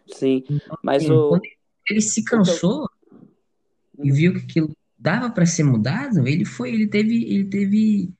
Sim, 0.07 0.43
então, 0.49 0.77
mas 0.83 1.03
assim, 1.03 1.11
o... 1.11 1.29
Quando 1.29 1.43
ele 1.89 2.01
se 2.01 2.23
cansou 2.23 2.89
e 4.03 4.11
viu 4.11 4.33
que 4.33 4.39
aquilo 4.39 4.75
dava 4.97 5.29
para 5.29 5.45
ser 5.45 5.63
mudado, 5.63 6.27
ele 6.27 6.45
foi, 6.45 6.73
ele 6.73 6.87
teve, 6.87 7.23
ele 7.23 7.45
teve 7.45 8.13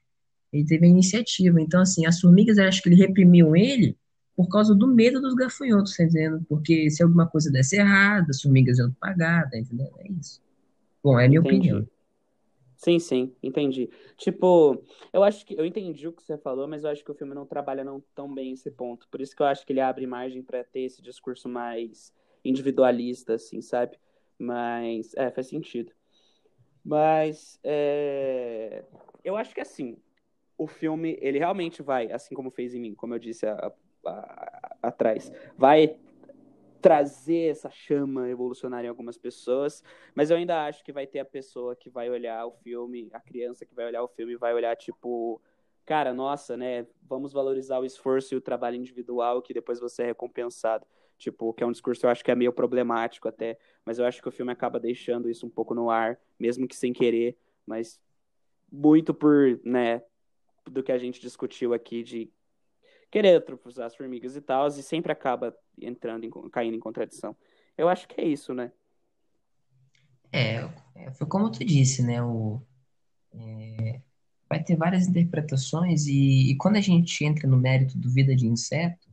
ele 0.52 0.66
teve 0.66 0.86
a 0.86 0.90
iniciativa. 0.90 1.62
Então, 1.62 1.82
assim, 1.82 2.06
as 2.06 2.20
formigas, 2.20 2.58
eu 2.58 2.66
acho 2.66 2.82
que 2.82 2.90
ele 2.90 2.96
reprimiam 2.96 3.56
ele 3.56 3.98
por 4.36 4.50
causa 4.50 4.74
do 4.76 4.88
medo 4.88 5.22
dos 5.22 5.34
gafanhotos, 5.34 5.96
tá 5.96 6.04
entendendo? 6.04 6.44
Porque 6.48 6.90
se 6.90 7.04
alguma 7.04 7.28
coisa 7.28 7.52
desse 7.52 7.78
errado, 7.78 8.30
as 8.30 8.42
formigas 8.42 8.78
iam 8.78 8.92
pagar, 9.00 9.50
tá 9.50 9.58
entendendo? 9.58 9.92
É 10.00 10.12
isso. 10.12 10.42
Bom, 11.04 11.20
é 11.20 11.26
a 11.26 11.30
minha 11.30 11.40
entendi. 11.40 11.58
opinião. 11.58 11.88
Sim, 12.82 12.98
sim, 12.98 13.36
entendi. 13.44 13.88
Tipo, 14.17 14.84
eu 15.13 15.24
acho 15.24 15.46
que 15.46 15.54
eu 15.54 15.63
entendi 15.63 16.08
o 16.08 16.12
que 16.12 16.24
você 16.24 16.36
falou, 16.36 16.67
mas 16.67 16.84
eu 16.84 16.89
acho 16.89 17.06
que 17.06 17.12
o 17.12 17.13
filme 17.13 17.36
não 17.36 17.46
trabalha 17.46 17.84
não 17.84 18.04
tão 18.15 18.34
bem 18.34 18.54
esse 18.54 18.72
ponto. 18.72 19.08
Por 19.08 19.22
isso 19.22 19.36
que 19.36 19.41
eu 19.44 19.46
acho 19.46 19.63
que 19.63 19.72
ele 19.72 19.80
abre 19.80 20.08
margem 20.08 20.41
para 20.41 20.63
ter 20.63 20.82
esse 20.82 21.00
discurso 21.00 21.48
mais 21.48 22.12
individualista, 22.44 23.36
assim, 23.36 23.62
sabe? 23.62 24.00
Mas, 24.36 25.13
é, 25.15 25.30
faz 25.30 25.46
sentido. 25.46 25.91
Mas, 26.84 27.60
é... 27.63 28.84
eu 29.24 29.38
acho 29.38 29.54
que 29.54 29.62
assim, 29.62 29.96
o 30.58 30.65
filme, 30.65 31.20
ele 31.22 31.38
realmente 31.38 31.84
vai, 31.84 32.12
assim 32.12 32.34
como 32.34 32.50
fez 32.50 32.74
em 32.74 32.80
mim, 32.80 32.96
como 32.96 33.13
eu 33.13 33.20
disse 33.20 33.46
a, 33.46 33.54
a, 33.54 34.10
a, 34.10 34.78
atrás, 34.88 35.32
vai 35.56 36.00
trazer 36.82 37.52
essa 37.52 37.70
chama 37.70 38.26
revolucionária 38.26 38.88
em 38.88 38.89
algumas 38.89 39.17
pessoas, 39.17 39.84
mas 40.15 40.32
eu 40.32 40.38
ainda 40.38 40.65
acho 40.65 40.84
que 40.84 40.91
vai 40.91 41.06
ter 41.06 41.20
a 41.20 41.26
pessoa 41.26 41.76
que 41.76 41.89
vai 41.89 42.10
olhar 42.10 42.46
o 42.46 42.52
filme, 42.52 43.10
a 43.13 43.20
criança 43.20 43.65
que 43.65 43.76
vai 43.76 43.86
olhar 43.86 44.04
o 44.04 44.08
filme 44.08 44.36
vai 44.36 44.54
olhar 44.54 44.76
tipo, 44.76 45.39
cara, 45.86 46.13
nossa, 46.13 46.58
né, 46.58 46.88
vamos 47.04 47.32
valorizar 47.32 47.80
o 47.80 47.86
esforço 47.86 48.34
e 48.34 48.38
o 48.38 48.41
trabalho 48.41 48.76
individual 48.76 49.41
que 49.41 49.54
depois 49.54 49.80
você 49.80 50.04
é 50.04 50.06
recompensado. 50.08 50.86
Tipo, 51.17 51.54
que 51.54 51.63
é 51.63 51.67
um 51.67 51.72
discurso 51.72 52.02
que 52.02 52.06
eu 52.08 52.10
acho 52.10 52.26
que 52.26 52.32
é 52.32 52.36
meio 52.36 52.52
problemático 52.52 53.28
até, 53.28 53.56
mas 53.86 54.00
eu 54.00 54.06
acho 54.06 54.20
que 54.20 54.28
o 54.28 54.32
filme 54.32 54.52
acaba 54.52 54.80
deixando 54.80 55.30
isso 55.30 55.46
um 55.46 55.50
pouco 55.52 55.76
no 55.76 55.88
ar, 55.88 56.20
mesmo 56.39 56.67
que 56.67 56.76
sem 56.76 56.91
querer, 56.91 57.38
mas 57.63 58.02
muito 58.72 59.13
por, 59.13 59.60
né, 59.63 60.02
do 60.65 60.82
que 60.82 60.91
a 60.91 60.98
gente 60.98 61.22
discutiu 61.22 61.76
aqui 61.76 62.02
de 62.02 62.28
querer 63.12 63.43
as 63.84 63.95
formigas 63.95 64.36
e 64.36 64.41
tal, 64.41 64.67
e 64.67 64.84
sempre 64.84 65.12
acaba 65.12 65.56
entrando, 65.80 66.24
em, 66.26 66.32
caindo 66.50 66.76
em 66.76 66.80
contradição. 66.80 67.36
Eu 67.78 67.89
acho 67.89 68.08
que 68.08 68.19
é 68.21 68.26
isso, 68.26 68.54
né? 68.54 68.71
É, 70.32 70.69
é 70.95 71.12
foi 71.13 71.28
como 71.28 71.52
tu 71.52 71.63
disse, 71.65 72.04
né? 72.04 72.24
O, 72.24 72.62
é, 73.34 74.02
vai 74.50 74.63
ter 74.63 74.76
várias 74.76 75.08
interpretações 75.08 76.08
e, 76.08 76.52
e, 76.52 76.58
quando 76.58 76.78
a 76.78 76.82
gente 76.82 77.24
entra 77.26 77.47
no 77.47 77.58
mérito 77.58 77.97
do 77.97 78.10
vida 78.10 78.36
de 78.36 78.47
inseto, 78.47 79.10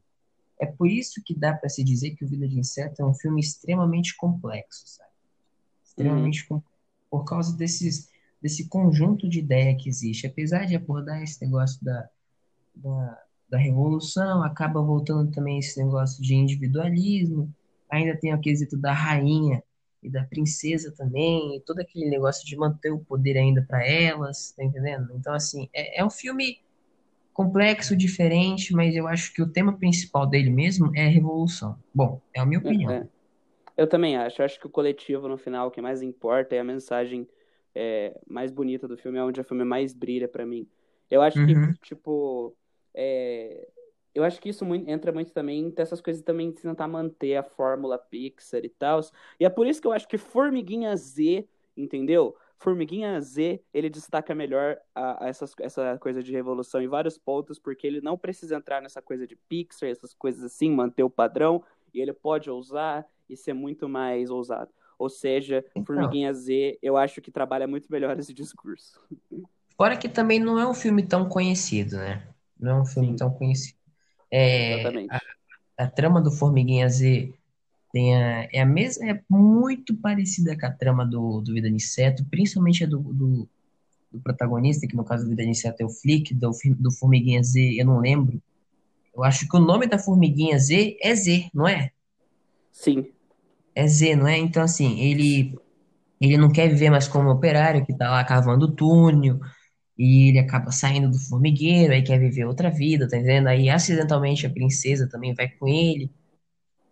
É 0.60 0.66
por 0.66 0.88
isso 0.88 1.22
que 1.24 1.34
dá 1.34 1.54
para 1.54 1.68
se 1.68 1.84
dizer 1.84 2.16
que 2.16 2.24
o 2.24 2.28
Vida 2.28 2.48
de 2.48 2.58
Inseto 2.58 3.02
é 3.02 3.04
um 3.06 3.14
filme 3.14 3.40
extremamente 3.40 4.16
complexo, 4.16 4.86
sabe? 4.86 5.10
Extremamente 5.84 6.42
Uhum. 6.42 6.48
complexo. 6.48 6.78
Por 7.10 7.24
causa 7.24 7.56
desses, 7.56 8.10
desse 8.42 8.68
conjunto 8.68 9.28
de 9.28 9.38
ideia 9.40 9.76
que 9.76 9.88
existe. 9.88 10.26
Apesar 10.26 10.66
de 10.66 10.76
abordar 10.76 11.22
esse 11.22 11.40
negócio 11.44 11.82
da, 11.84 12.08
da, 12.74 13.24
da 13.48 13.58
revolução, 13.58 14.42
acaba 14.42 14.80
voltando 14.82 15.30
também 15.30 15.58
esse 15.58 15.82
negócio 15.82 16.22
de 16.22 16.34
individualismo. 16.34 17.52
Ainda 17.90 18.16
tem 18.18 18.34
o 18.34 18.40
quesito 18.40 18.76
da 18.76 18.92
rainha 18.92 19.62
e 20.02 20.10
da 20.10 20.22
princesa 20.24 20.92
também, 20.96 21.56
e 21.56 21.60
todo 21.60 21.80
aquele 21.80 22.08
negócio 22.08 22.46
de 22.46 22.56
manter 22.56 22.92
o 22.92 22.98
poder 23.00 23.36
ainda 23.36 23.64
para 23.66 23.84
elas, 23.86 24.52
tá 24.52 24.62
entendendo? 24.62 25.08
Então, 25.14 25.34
assim, 25.34 25.68
é, 25.72 26.00
é 26.00 26.04
um 26.04 26.10
filme 26.10 26.58
complexo, 27.32 27.96
diferente, 27.96 28.74
mas 28.74 28.96
eu 28.96 29.06
acho 29.06 29.32
que 29.32 29.40
o 29.40 29.48
tema 29.48 29.72
principal 29.76 30.26
dele 30.26 30.50
mesmo 30.50 30.90
é 30.94 31.06
a 31.06 31.08
revolução. 31.08 31.78
Bom, 31.94 32.20
é 32.34 32.40
a 32.40 32.46
minha 32.46 32.58
opinião. 32.58 32.90
É. 32.90 33.06
Eu 33.76 33.88
também 33.88 34.16
acho. 34.16 34.40
Eu 34.42 34.44
acho 34.46 34.58
que 34.58 34.66
o 34.66 34.70
coletivo, 34.70 35.28
no 35.28 35.38
final, 35.38 35.68
o 35.68 35.70
que 35.70 35.80
mais 35.80 36.02
importa 36.02 36.56
é 36.56 36.58
a 36.58 36.64
mensagem 36.64 37.28
é, 37.74 38.18
mais 38.26 38.50
bonita 38.50 38.88
do 38.88 38.96
filme, 38.96 39.18
é 39.18 39.22
onde 39.22 39.40
o 39.40 39.44
filme 39.44 39.64
mais 39.64 39.94
brilha 39.94 40.26
pra 40.26 40.44
mim. 40.44 40.68
Eu 41.08 41.22
acho 41.22 41.40
que, 41.44 41.52
Uhum. 41.54 41.74
tipo, 41.82 42.56
é, 42.98 43.68
eu 44.14 44.24
acho 44.24 44.40
que 44.40 44.48
isso 44.48 44.64
muito- 44.64 44.88
entra 44.90 45.12
muito 45.12 45.32
também 45.32 45.70
dessas 45.70 46.00
coisas 46.00 46.22
também 46.22 46.50
de 46.50 46.60
tentar 46.60 46.88
manter 46.88 47.36
a 47.36 47.42
fórmula 47.44 47.96
Pixar 47.98 48.64
e 48.64 48.68
tal. 48.68 49.00
E 49.38 49.44
é 49.44 49.48
por 49.50 49.66
isso 49.66 49.80
que 49.80 49.86
eu 49.86 49.92
acho 49.92 50.08
que 50.08 50.18
Formiguinha 50.18 50.96
Z, 50.96 51.46
entendeu? 51.76 52.36
Formiguinha 52.58 53.20
Z, 53.20 53.62
ele 53.72 53.88
destaca 53.88 54.34
melhor 54.34 54.76
a, 54.92 55.24
a 55.24 55.28
essas, 55.28 55.54
essa 55.60 55.96
coisa 55.98 56.20
de 56.24 56.32
revolução 56.32 56.82
em 56.82 56.88
vários 56.88 57.16
pontos, 57.16 57.56
porque 57.60 57.86
ele 57.86 58.00
não 58.00 58.18
precisa 58.18 58.56
entrar 58.56 58.82
nessa 58.82 59.00
coisa 59.00 59.26
de 59.28 59.36
Pixar, 59.36 59.88
essas 59.88 60.12
coisas 60.12 60.42
assim, 60.42 60.68
manter 60.70 61.04
o 61.04 61.10
padrão, 61.10 61.62
e 61.94 62.00
ele 62.00 62.12
pode 62.12 62.50
ousar 62.50 63.06
e 63.30 63.36
ser 63.36 63.52
muito 63.52 63.88
mais 63.88 64.30
ousado. 64.30 64.72
Ou 64.98 65.08
seja, 65.08 65.64
Então. 65.76 65.84
Formiguinha 65.84 66.32
Z, 66.32 66.76
eu 66.82 66.96
acho 66.96 67.20
que 67.20 67.30
trabalha 67.30 67.68
muito 67.68 67.86
melhor 67.92 68.18
esse 68.18 68.34
discurso. 68.34 69.00
Fora 69.76 69.96
que 69.96 70.08
também 70.08 70.40
não 70.40 70.58
é 70.58 70.66
um 70.66 70.74
filme 70.74 71.06
tão 71.06 71.28
conhecido, 71.28 71.96
né? 71.98 72.26
Não 72.58 72.78
é 72.78 72.80
um 72.82 72.86
filme 72.86 73.10
Sim. 73.10 73.16
tão 73.16 73.30
conhecido. 73.30 73.78
É, 74.30 74.80
Exatamente. 74.80 75.16
a 75.76 75.86
trama 75.86 76.20
do 76.20 76.30
Formiguinha 76.30 76.88
Z 76.88 77.32
tem 77.92 78.14
a, 78.14 78.48
é 78.52 78.60
a 78.60 78.66
mesma, 78.66 79.10
é 79.10 79.22
muito 79.28 79.96
parecida 79.96 80.58
com 80.58 80.66
a 80.66 80.70
trama 80.70 81.06
do, 81.06 81.40
do 81.40 81.54
Vida 81.54 81.68
de 81.68 81.76
Inseto, 81.76 82.24
principalmente 82.30 82.84
a 82.84 82.86
do, 82.86 82.98
do, 82.98 83.48
do 84.12 84.20
protagonista, 84.20 84.86
que 84.86 84.96
no 84.96 85.04
caso 85.04 85.24
do 85.24 85.30
Vida 85.30 85.42
de 85.44 85.50
Inseto 85.50 85.82
é 85.82 85.86
o 85.86 85.90
Flick, 85.90 86.34
do, 86.34 86.50
do 86.78 86.92
Formiguinha 86.92 87.42
Z, 87.42 87.80
eu 87.80 87.86
não 87.86 88.00
lembro. 88.00 88.42
Eu 89.14 89.24
acho 89.24 89.48
que 89.48 89.56
o 89.56 89.60
nome 89.60 89.86
da 89.86 89.98
Formiguinha 89.98 90.58
Z 90.58 90.96
é 91.02 91.14
Z, 91.14 91.50
não 91.54 91.66
é? 91.66 91.90
Sim, 92.72 93.06
É 93.74 93.86
Z, 93.86 94.16
não 94.16 94.28
é? 94.28 94.36
Então, 94.38 94.62
assim, 94.62 95.00
ele, 95.00 95.58
ele 96.20 96.36
não 96.36 96.50
quer 96.52 96.68
viver 96.68 96.90
mais 96.90 97.08
como 97.08 97.30
operário, 97.30 97.84
que 97.84 97.96
tá 97.96 98.10
lá 98.10 98.24
cavando 98.24 98.72
túnel, 98.74 99.40
e 99.98 100.28
ele 100.28 100.38
acaba 100.38 100.70
saindo 100.70 101.10
do 101.10 101.18
formigueiro, 101.18 101.92
aí 101.92 102.02
quer 102.02 102.18
viver 102.18 102.44
outra 102.44 102.70
vida, 102.70 103.08
tá 103.08 103.16
entendendo? 103.16 103.48
Aí, 103.48 103.68
acidentalmente, 103.68 104.46
a 104.46 104.50
princesa 104.50 105.08
também 105.08 105.34
vai 105.34 105.48
com 105.48 105.66
ele. 105.66 106.10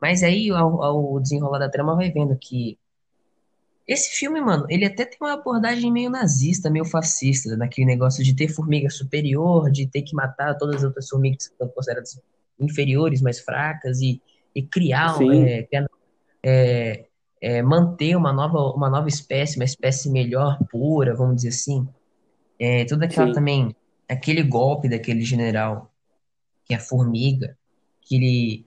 Mas 0.01 0.23
aí, 0.23 0.51
ao, 0.51 0.83
ao 0.83 1.21
desenrolar 1.21 1.59
da 1.59 1.71
trama, 1.71 1.95
vai 1.95 2.11
vendo 2.11 2.37
que 2.37 2.79
esse 3.87 4.19
filme, 4.19 4.41
mano, 4.41 4.67
ele 4.69 4.85
até 4.85 5.05
tem 5.05 5.19
uma 5.21 5.35
abordagem 5.35 5.93
meio 5.93 6.11
nazista, 6.11 6.69
meio 6.69 6.85
fascista, 6.85 7.57
daquele 7.57 7.87
negócio 7.87 8.25
de 8.25 8.35
ter 8.35 8.49
formiga 8.49 8.91
superior, 8.91 9.71
de 9.71 9.87
ter 9.87 10.03
que 10.03 10.15
matar 10.15 10.57
todas 10.59 10.77
as 10.77 10.83
outras 10.83 11.09
formigas 11.09 11.47
que 11.47 11.57
são 11.57 11.69
consideradas 11.69 12.21
inferiores, 12.59 13.23
mais 13.23 13.39
fracas, 13.39 14.01
e, 14.01 14.21
e 14.53 14.63
criar, 14.63 15.17
é, 15.23 15.63
criar 15.63 15.87
é, 16.43 17.07
é, 17.41 17.63
manter 17.63 18.17
uma 18.17 18.33
nova, 18.33 18.59
uma 18.75 18.91
nova 18.91 19.07
espécie, 19.07 19.57
uma 19.57 19.65
espécie 19.65 20.11
melhor, 20.11 20.59
pura, 20.69 21.15
vamos 21.15 21.37
dizer 21.37 21.51
assim. 21.51 21.89
É, 22.59 22.85
toda 22.85 23.05
aquela 23.05 23.29
Sim. 23.29 23.33
também, 23.33 23.77
aquele 24.09 24.43
golpe 24.43 24.89
daquele 24.89 25.23
general, 25.23 25.93
que 26.65 26.75
é 26.75 26.77
a 26.77 26.81
formiga, 26.81 27.57
que 28.01 28.17
ele, 28.17 28.67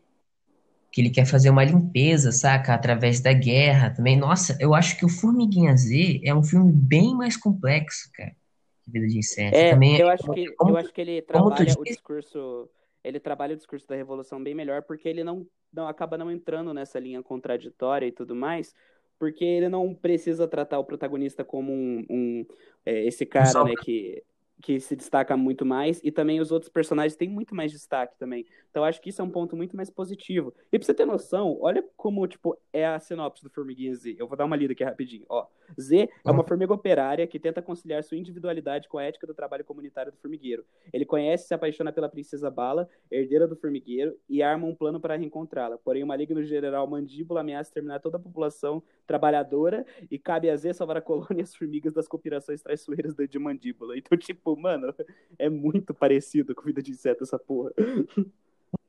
que 0.92 1.02
ele 1.02 1.10
quer 1.10 1.26
fazer 1.26 1.50
uma 1.50 1.64
limpeza, 1.64 2.32
saca? 2.32 2.74
Através 2.74 3.20
da 3.20 3.34
guerra 3.34 3.90
também. 3.92 4.18
Nossa, 4.18 4.58
eu 4.60 4.74
acho 4.74 4.98
que 4.98 5.06
o 5.06 5.10
Formiguinha 5.10 5.76
Z 5.76 6.22
é 6.24 6.34
um 6.34 6.44
filme 6.44 6.72
bem 6.72 7.16
mais 7.16 7.36
complexo, 7.38 8.10
cara, 8.14 8.36
que 8.84 8.92
Vida 8.92 9.08
de 9.08 9.18
Inseto. 9.18 9.56
É, 9.58 9.72
Também 9.72 9.98
eu 10.00 10.10
acho 10.10 10.32
que 10.32 10.52
como- 10.56 10.72
eu 10.72 10.78
acho 10.78 10.94
que 10.94 11.02
ele 11.02 11.22
trabalha 11.22 11.74
o 11.78 11.84
discurso, 11.84 12.70
ele 13.04 13.20
trabalha 13.20 13.54
o 13.54 13.58
discurso 13.58 13.88
da 13.88 13.96
revolução 13.96 14.42
bem 14.44 14.56
melhor 14.56 14.84
porque 14.84 15.08
ele 15.08 15.24
não, 15.24 15.46
não 15.72 15.88
acaba 15.88 16.18
não 16.18 16.32
entrando 16.32 16.74
nessa 16.74 17.00
linha 17.00 17.22
contraditória 17.24 18.06
e 18.08 18.12
tudo 18.12 18.36
mais, 18.36 18.74
porque 19.20 19.44
ele 19.44 19.70
não 19.70 19.94
precisa 19.94 20.48
tratar 20.48 20.80
o 20.80 20.86
protagonista 20.86 21.44
como 21.44 21.72
um, 21.72 22.06
um, 22.10 22.46
é, 22.86 23.06
esse 23.06 23.26
cara, 23.26 23.66
né, 23.66 23.74
que 23.84 24.24
que 24.62 24.80
se 24.80 24.96
destaca 24.96 25.38
muito 25.38 25.66
mais 25.66 26.02
e 26.04 26.12
também 26.12 26.40
os 26.42 26.52
outros 26.52 26.70
personagens 26.70 27.16
têm 27.16 27.30
muito 27.30 27.56
mais 27.56 27.72
destaque 27.72 28.18
também. 28.18 28.46
Então 28.70 28.84
acho 28.84 29.02
que 29.02 29.10
isso 29.10 29.22
é 29.22 29.24
um 29.24 29.30
ponto 29.30 29.56
muito 29.56 29.76
mais 29.76 29.90
positivo. 29.90 30.54
E 30.72 30.78
pra 30.78 30.86
você 30.86 30.94
ter 30.94 31.06
noção, 31.06 31.58
olha 31.62 31.84
como 31.96 32.28
tipo 32.28 32.58
é 32.74 32.86
a 32.86 33.00
sinopse 33.00 33.44
do 33.44 33.50
Formiguinha 33.50 33.96
Z. 33.96 34.16
Eu 34.20 34.28
vou 34.28 34.38
dar 34.38 34.46
uma 34.46 34.56
lida 34.56 34.74
aqui 34.74 34.84
rapidinho, 34.84 35.26
ó. 35.30 35.48
Z 35.80 36.10
é 36.24 36.32
uma 36.32 36.44
formiga 36.44 36.74
operária 36.74 37.28
que 37.28 37.40
tenta 37.40 37.62
conciliar 37.62 38.04
sua 38.04 38.18
individualidade 38.18 38.88
com 38.88 38.98
a 38.98 39.04
ética 39.04 39.28
do 39.28 39.34
trabalho 39.34 39.66
comunitário 39.66 40.12
do 40.12 40.18
formigueiro. 40.18 40.66
Ele 40.94 41.06
conhece 41.06 41.46
e 41.46 41.48
se 41.48 41.54
apaixona 41.54 41.92
pela 41.92 42.08
princesa 42.08 42.50
Bala, 42.50 42.90
herdeira 43.12 43.48
do 43.48 43.56
formigueiro, 43.56 44.16
e 44.30 44.42
arma 44.42 44.68
um 44.68 44.76
plano 44.76 45.00
para 45.00 45.16
reencontrá-la. 45.16 45.78
Porém, 45.78 46.04
o 46.04 46.08
maligno 46.08 46.44
general 46.44 46.88
Mandíbula 46.88 47.42
ameaça 47.42 47.74
terminar 47.74 48.00
toda 48.00 48.18
a 48.18 48.20
população 48.20 48.82
trabalhadora 49.06 49.86
e 50.10 50.18
cabe 50.18 50.50
a 50.50 50.56
Z 50.56 50.74
salvar 50.74 50.98
a 50.98 51.02
colônia 51.02 51.40
e 51.40 51.42
as 51.42 51.56
formigas 51.56 51.94
das 51.94 52.08
conspirações 52.08 52.62
traiçoeiras 52.62 53.16
da- 53.16 53.26
de 53.26 53.40
Mandíbula. 53.40 53.98
Então, 53.98 54.18
tipo, 54.18 54.56
mano, 54.56 54.94
é 55.38 55.50
muito 55.50 55.94
parecido 55.94 56.56
com 56.56 56.64
Vida 56.64 56.82
de 56.82 56.92
Inseto 56.92 57.24
essa 57.24 57.40
porra. 57.40 57.72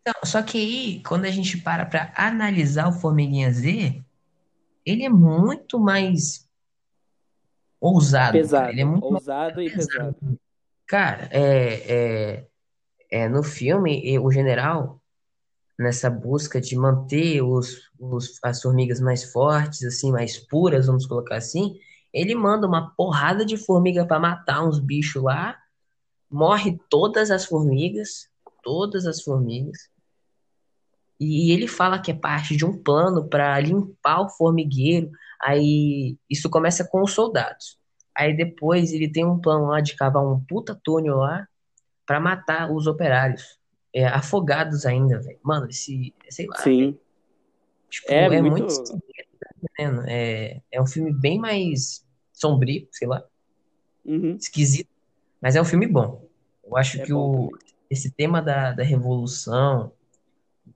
Não, 0.07 0.15
só 0.25 0.43
que 0.43 0.59
aí, 0.59 1.03
quando 1.03 1.25
a 1.27 1.31
gente 1.31 1.59
para 1.63 1.85
pra 1.85 2.13
analisar 2.17 2.89
o 2.89 2.93
Formiguinha 2.93 3.51
Z, 3.53 4.03
ele 4.85 5.05
é 5.05 5.09
muito 5.11 5.79
mais 5.79 6.50
ousado, 7.81 8.33
cara. 8.33 8.43
Pesado, 8.43 8.71
Ele 8.71 8.81
é 8.81 8.85
muito 8.85 9.05
ousado 9.05 9.63
e 9.63 9.71
pesado. 9.71 10.15
pesado. 10.15 10.41
Cara, 10.87 11.29
é, 11.31 11.93
é, 11.93 12.47
é, 13.11 13.29
no 13.29 13.43
filme, 13.43 14.19
o 14.19 14.31
general, 14.31 15.01
nessa 15.79 16.11
busca 16.11 16.61
de 16.61 16.77
manter 16.77 17.43
os, 17.43 17.89
os, 17.99 18.39
as 18.43 18.61
formigas 18.61 19.01
mais 19.01 19.25
fortes, 19.33 19.85
assim, 19.85 20.11
mais 20.11 20.37
puras, 20.37 20.87
vamos 20.87 21.07
colocar 21.07 21.37
assim, 21.37 21.79
ele 22.13 22.35
manda 22.35 22.67
uma 22.67 22.91
porrada 22.97 23.45
de 23.45 23.57
formiga 23.57 24.05
pra 24.05 24.19
matar 24.19 24.65
uns 24.65 24.81
bichos 24.81 25.23
lá, 25.23 25.57
morre 26.29 26.79
todas 26.89 27.31
as 27.31 27.45
formigas, 27.45 28.29
todas 28.63 29.07
as 29.07 29.23
formigas, 29.23 29.89
e 31.21 31.53
ele 31.53 31.69
fala 31.69 31.99
que 32.01 32.11
é 32.11 32.15
parte 32.15 32.57
de 32.57 32.65
um 32.65 32.77
plano 32.83 33.29
para 33.29 33.61
limpar 33.61 34.23
o 34.23 34.29
formigueiro. 34.31 35.11
Aí 35.43 36.17
isso 36.29 36.49
começa 36.49 36.85
com 36.89 37.03
os 37.03 37.13
soldados. 37.13 37.79
Aí 38.17 38.35
depois 38.37 38.93
ele 38.93 39.11
tem 39.11 39.25
um 39.25 39.39
plano 39.41 39.67
lá 39.67 39.81
de 39.81 39.95
cavar 39.95 40.25
um 40.27 40.41
puta 40.45 40.75
túnel 40.83 41.17
lá 41.19 41.47
para 42.07 42.19
matar 42.19 42.73
os 42.73 42.87
operários. 42.87 43.59
É, 43.95 44.07
afogados 44.07 44.87
ainda, 44.87 45.21
velho. 45.21 45.39
Mano, 45.43 45.69
esse, 45.69 46.15
sei 46.31 46.47
lá, 46.47 46.57
Sim. 46.59 46.97
tipo, 47.91 48.07
É 48.11 48.25
é, 48.27 48.41
muito- 48.43 48.67
muito 48.67 49.03
entendendo? 49.63 50.05
É, 50.09 50.61
é 50.73 50.81
um 50.81 50.87
filme 50.87 51.13
bem 51.13 51.39
mais 51.39 52.07
sombrio, 52.33 52.87
sei 52.93 53.09
lá, 53.09 53.23
Uhum. 54.05 54.37
esquisito, 54.37 54.89
mas 55.43 55.57
é 55.57 55.61
um 55.61 55.65
filme 55.65 55.87
bom. 55.87 56.25
Eu 56.65 56.77
acho 56.77 57.01
É 57.01 57.05
que 57.05 57.13
bom 57.13 57.47
o, 57.47 57.51
esse 57.91 58.11
tema 58.13 58.41
da, 58.41 58.73
da 58.73 58.83
revolução, 58.85 59.93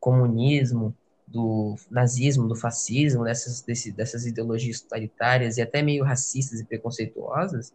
comunismo, 0.05 0.95
do 1.27 1.77
nazismo, 1.91 2.47
do 2.47 2.55
fascismo, 2.55 3.25
dessas, 3.25 3.63
desse, 3.63 3.91
dessas 3.91 4.27
ideologias 4.27 4.83
totalitárias 4.83 5.57
e 5.57 5.63
até 5.63 5.81
meio 5.81 6.05
racistas 6.05 6.61
e 6.61 6.65
preconceituosas, 6.67 7.73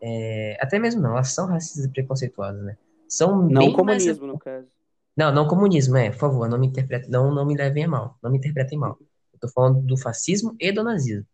é, 0.00 0.56
até 0.60 0.78
mesmo 0.78 1.02
não, 1.02 1.10
elas 1.10 1.32
são 1.32 1.46
racistas 1.46 1.84
e 1.84 1.88
preconceituosas, 1.88 2.62
né? 2.62 2.76
São 3.08 3.42
Não 3.42 3.60
bem 3.60 3.70
mais 3.82 4.04
comunismo, 4.04 4.26
no 4.28 4.38
caso. 4.38 4.68
não, 5.16 5.34
não 5.34 5.48
comunismo, 5.48 5.96
é, 5.96 6.10
por 6.10 6.18
favor, 6.18 6.48
não 6.48 6.56
me 6.56 6.68
interpretem, 6.68 7.10
não, 7.10 7.34
não 7.34 7.44
me 7.44 7.56
levem 7.56 7.84
a 7.84 7.88
mal, 7.88 8.16
não 8.22 8.30
me 8.30 8.38
interpretem 8.38 8.78
mal. 8.78 8.96
Eu 9.32 9.40
tô 9.40 9.48
falando 9.48 9.80
do 9.80 9.96
fascismo 9.96 10.54
e 10.60 10.70
do 10.70 10.84
nazismo. 10.84 11.26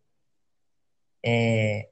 É, 1.23 1.89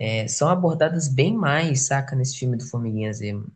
é, 0.00 0.26
são 0.26 0.48
abordadas 0.48 1.06
bem 1.06 1.32
mais, 1.36 1.86
saca, 1.86 2.16
nesse 2.16 2.36
filme 2.36 2.56
do 2.56 2.66
Formiguinha 2.66 3.12
Z, 3.12 3.32
mano. 3.32 3.52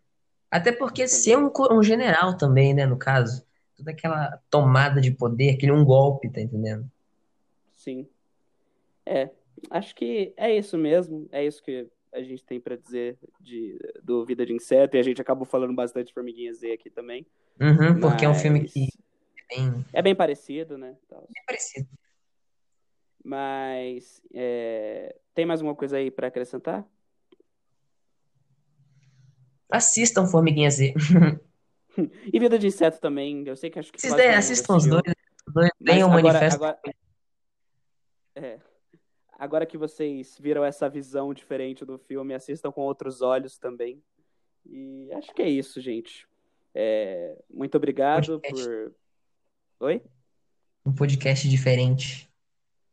Até 0.48 0.70
porque 0.70 1.08
ser 1.08 1.36
um, 1.36 1.50
um 1.72 1.82
general 1.82 2.36
também, 2.36 2.72
né, 2.72 2.86
no 2.86 2.96
caso, 2.96 3.44
toda 3.76 3.90
aquela 3.90 4.40
tomada 4.50 5.00
de 5.00 5.10
poder, 5.10 5.54
aquele 5.54 5.72
um 5.72 5.84
golpe, 5.84 6.30
tá 6.30 6.40
entendendo? 6.40 6.90
Sim. 7.76 8.08
É, 9.04 9.30
acho 9.70 9.94
que 9.94 10.32
é 10.36 10.56
isso 10.56 10.78
mesmo. 10.78 11.28
É 11.30 11.44
isso 11.44 11.62
que 11.62 11.88
a 12.12 12.22
gente 12.22 12.44
tem 12.44 12.60
para 12.60 12.76
dizer 12.76 13.18
de, 13.40 13.78
do 14.02 14.24
Vida 14.24 14.46
de 14.46 14.52
Inseto, 14.52 14.96
e 14.96 15.00
a 15.00 15.02
gente 15.02 15.20
acabou 15.20 15.44
falando 15.44 15.74
bastante 15.74 16.08
de 16.08 16.14
Formiguinha 16.14 16.54
Z 16.54 16.72
aqui 16.72 16.88
também. 16.88 17.26
Uhum, 17.60 18.00
porque 18.00 18.24
é 18.24 18.28
um 18.28 18.34
filme 18.34 18.64
que 18.64 18.88
tem... 19.48 19.84
é 19.92 20.00
bem 20.00 20.14
parecido, 20.14 20.78
né? 20.78 20.96
Bem 21.10 21.44
parecido. 21.46 21.88
Mas 23.22 24.22
é... 24.32 25.16
tem 25.34 25.44
mais 25.44 25.60
alguma 25.60 25.74
coisa 25.74 25.96
aí 25.96 26.10
para 26.10 26.28
acrescentar? 26.28 26.86
Assistam 29.68 30.26
Formiguinha 30.26 30.70
Z. 30.70 30.94
e 32.32 32.38
Vida 32.38 32.58
de 32.58 32.66
Inseto 32.66 33.00
também. 33.00 33.46
Eu 33.46 33.56
sei 33.56 33.70
que 33.70 33.78
acho 33.78 33.92
que. 33.92 34.00
Vocês 34.00 34.14
assistam 34.14 34.76
os 34.76 34.86
dois. 34.86 35.02
Leiam 35.80 36.08
o 36.08 36.12
manifesto. 36.12 36.56
Agora, 36.56 36.78
é. 38.34 38.58
Agora 39.38 39.66
que 39.66 39.76
vocês 39.76 40.38
viram 40.38 40.64
essa 40.64 40.88
visão 40.88 41.34
diferente 41.34 41.84
do 41.84 41.98
filme, 41.98 42.34
assistam 42.34 42.70
com 42.70 42.82
outros 42.82 43.20
olhos 43.20 43.58
também. 43.58 44.02
E 44.64 45.10
acho 45.12 45.34
que 45.34 45.42
é 45.42 45.48
isso, 45.48 45.80
gente. 45.80 46.26
É... 46.74 47.36
Muito 47.50 47.76
obrigado 47.76 48.40
podcast. 48.40 48.66
por. 48.66 48.94
Oi? 49.80 50.02
Um 50.86 50.94
podcast 50.94 51.48
diferente. 51.48 52.28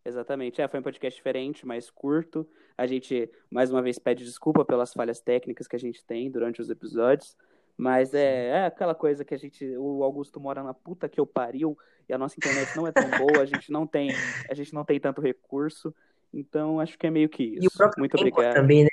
Exatamente. 0.03 0.61
É, 0.61 0.67
foi 0.67 0.79
um 0.79 0.83
podcast 0.83 1.15
diferente, 1.15 1.65
mais 1.65 1.89
curto. 1.89 2.47
A 2.77 2.87
gente, 2.87 3.29
mais 3.49 3.71
uma 3.71 3.81
vez, 3.81 3.99
pede 3.99 4.25
desculpa 4.25 4.65
pelas 4.65 4.93
falhas 4.93 5.21
técnicas 5.21 5.67
que 5.67 5.75
a 5.75 5.79
gente 5.79 6.03
tem 6.03 6.31
durante 6.31 6.59
os 6.59 6.69
episódios. 6.69 7.37
Mas 7.81 8.13
é, 8.13 8.49
é, 8.49 8.65
aquela 8.67 8.93
coisa 8.93 9.25
que 9.25 9.33
a 9.33 9.37
gente. 9.37 9.65
O 9.75 10.03
Augusto 10.03 10.39
mora 10.39 10.61
na 10.61 10.71
puta 10.71 11.09
que 11.09 11.19
eu 11.19 11.25
pariu 11.25 11.75
e 12.07 12.13
a 12.13 12.17
nossa 12.17 12.35
internet 12.37 12.75
não 12.75 12.85
é 12.85 12.91
tão 12.91 13.09
boa, 13.09 13.41
a 13.41 13.45
gente 13.45 13.71
não 13.71 13.87
tem, 13.87 14.11
a 14.47 14.53
gente 14.53 14.71
não 14.71 14.85
tem 14.85 14.99
tanto 14.99 15.19
recurso. 15.19 15.91
Então 16.31 16.79
acho 16.79 16.95
que 16.95 17.07
é 17.07 17.09
meio 17.09 17.27
que 17.27 17.41
isso. 17.41 17.63
E 17.63 17.67
o 17.67 17.71
próprio 17.71 18.01
Muito 18.01 18.13
Anchor 18.17 18.27
obrigado. 18.27 18.53
também, 18.53 18.83
né? 18.83 18.89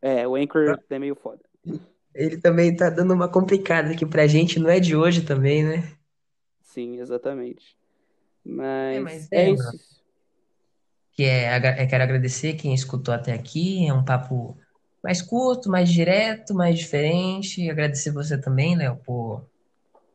É, 0.00 0.28
o 0.28 0.36
Anchor 0.36 0.78
é 0.88 0.98
meio 1.00 1.16
foda. 1.16 1.40
Ele 2.14 2.40
também 2.40 2.76
tá 2.76 2.88
dando 2.88 3.12
uma 3.14 3.28
complicada 3.28 3.90
aqui 3.90 4.06
pra 4.06 4.28
gente, 4.28 4.60
não 4.60 4.70
é 4.70 4.78
de 4.78 4.94
hoje 4.94 5.22
também, 5.22 5.64
né? 5.64 5.92
Sim, 6.62 7.00
exatamente. 7.00 7.76
Mas 8.44 8.96
é, 8.96 9.00
mas 9.00 9.32
é 9.32 9.42
é, 9.42 9.50
isso. 9.50 10.02
Que 11.14 11.24
é, 11.24 11.82
eu 11.82 11.88
quero 11.88 12.04
agradecer 12.04 12.54
quem 12.54 12.72
escutou 12.72 13.12
até 13.12 13.32
aqui. 13.32 13.88
É 13.88 13.92
um 13.92 14.04
papo 14.04 14.56
mais 15.02 15.22
curto, 15.22 15.70
mais 15.70 15.90
direto, 15.90 16.54
mais 16.54 16.78
diferente. 16.78 17.68
Agradecer 17.70 18.10
você 18.10 18.38
também, 18.38 18.76
Léo, 18.76 18.96
por. 19.04 19.44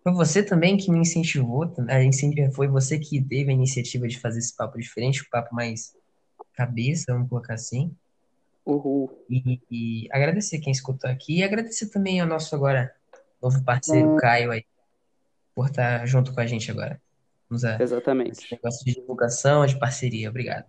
Foi 0.04 0.12
você 0.12 0.44
também 0.44 0.76
que 0.76 0.92
me 0.92 1.00
incentivou. 1.00 1.74
Foi 2.54 2.68
você 2.68 3.00
que 3.00 3.22
teve 3.22 3.52
a 3.52 3.54
iniciativa 3.54 4.08
de 4.08 4.20
fazer 4.20 4.40
esse 4.40 4.56
papo 4.56 4.78
diferente, 4.78 5.22
um 5.22 5.30
papo 5.30 5.56
mais 5.56 5.96
cabeça, 6.54 7.14
vamos 7.14 7.30
colocar 7.30 7.54
assim. 7.54 7.96
Uhul. 8.66 9.10
E, 9.30 9.62
e 9.70 10.08
agradecer 10.12 10.60
quem 10.60 10.72
escutou 10.72 11.10
aqui 11.10 11.40
e 11.40 11.44
agradecer 11.44 11.88
também 11.90 12.20
ao 12.20 12.28
nosso 12.28 12.56
agora 12.56 12.94
novo 13.42 13.62
parceiro 13.64 14.16
Caio 14.18 14.52
aí 14.52 14.66
por 15.54 15.68
estar 15.68 16.06
junto 16.06 16.34
com 16.34 16.40
a 16.40 16.46
gente 16.46 16.72
agora. 16.72 17.02
Vamos 17.50 17.64
a 17.66 17.76
esse 17.76 17.84
Exatamente. 17.84 18.52
negócio 18.52 18.86
de 18.86 18.94
divulgação, 18.94 19.66
de 19.66 19.78
parceria. 19.78 20.30
Obrigado. 20.30 20.66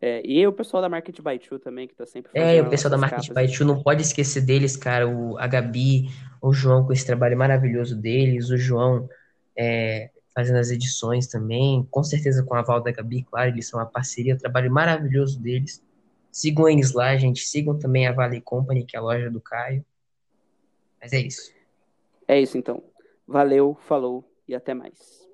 É, 0.00 0.20
e 0.24 0.46
o 0.46 0.52
pessoal 0.52 0.82
da 0.82 0.88
Market 0.88 1.18
by 1.20 1.38
Two 1.38 1.58
também, 1.58 1.88
que 1.88 1.94
tá 1.94 2.04
sempre 2.04 2.30
É, 2.34 2.60
o 2.60 2.68
pessoal 2.68 2.90
da 2.90 2.98
Market 2.98 3.28
capas. 3.28 3.50
by 3.50 3.56
Two, 3.56 3.66
não 3.66 3.82
pode 3.82 4.02
esquecer 4.02 4.42
deles, 4.42 4.76
cara. 4.76 5.08
O, 5.08 5.38
a 5.38 5.46
Gabi, 5.46 6.08
o 6.42 6.52
João 6.52 6.84
com 6.84 6.92
esse 6.92 7.06
trabalho 7.06 7.38
maravilhoso 7.38 7.96
deles, 7.96 8.50
o 8.50 8.56
João 8.58 9.08
é, 9.56 10.10
fazendo 10.34 10.58
as 10.58 10.70
edições 10.70 11.28
também, 11.28 11.86
com 11.90 12.02
certeza 12.02 12.44
com 12.44 12.54
a 12.54 12.58
aval 12.58 12.82
da 12.82 12.90
Gabi, 12.90 13.22
claro, 13.22 13.50
eles 13.50 13.68
são 13.68 13.78
uma 13.78 13.86
parceria, 13.86 14.34
o 14.34 14.38
trabalho 14.38 14.70
maravilhoso 14.70 15.40
deles. 15.40 15.82
Sigam 16.30 16.68
eles 16.68 16.92
lá, 16.92 17.16
gente. 17.16 17.46
Sigam 17.46 17.78
também 17.78 18.08
a 18.08 18.12
Valley 18.12 18.40
Company, 18.40 18.84
que 18.84 18.96
é 18.96 18.98
a 18.98 19.02
loja 19.02 19.30
do 19.30 19.40
Caio. 19.40 19.84
Mas 21.00 21.12
é 21.12 21.20
isso. 21.20 21.52
É 22.26 22.40
isso 22.40 22.58
então. 22.58 22.82
Valeu, 23.26 23.78
falou 23.86 24.28
e 24.48 24.54
até 24.54 24.74
mais. 24.74 25.28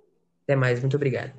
Até 0.44 0.54
mais, 0.54 0.80
muito 0.80 0.96
obrigado. 0.96 1.32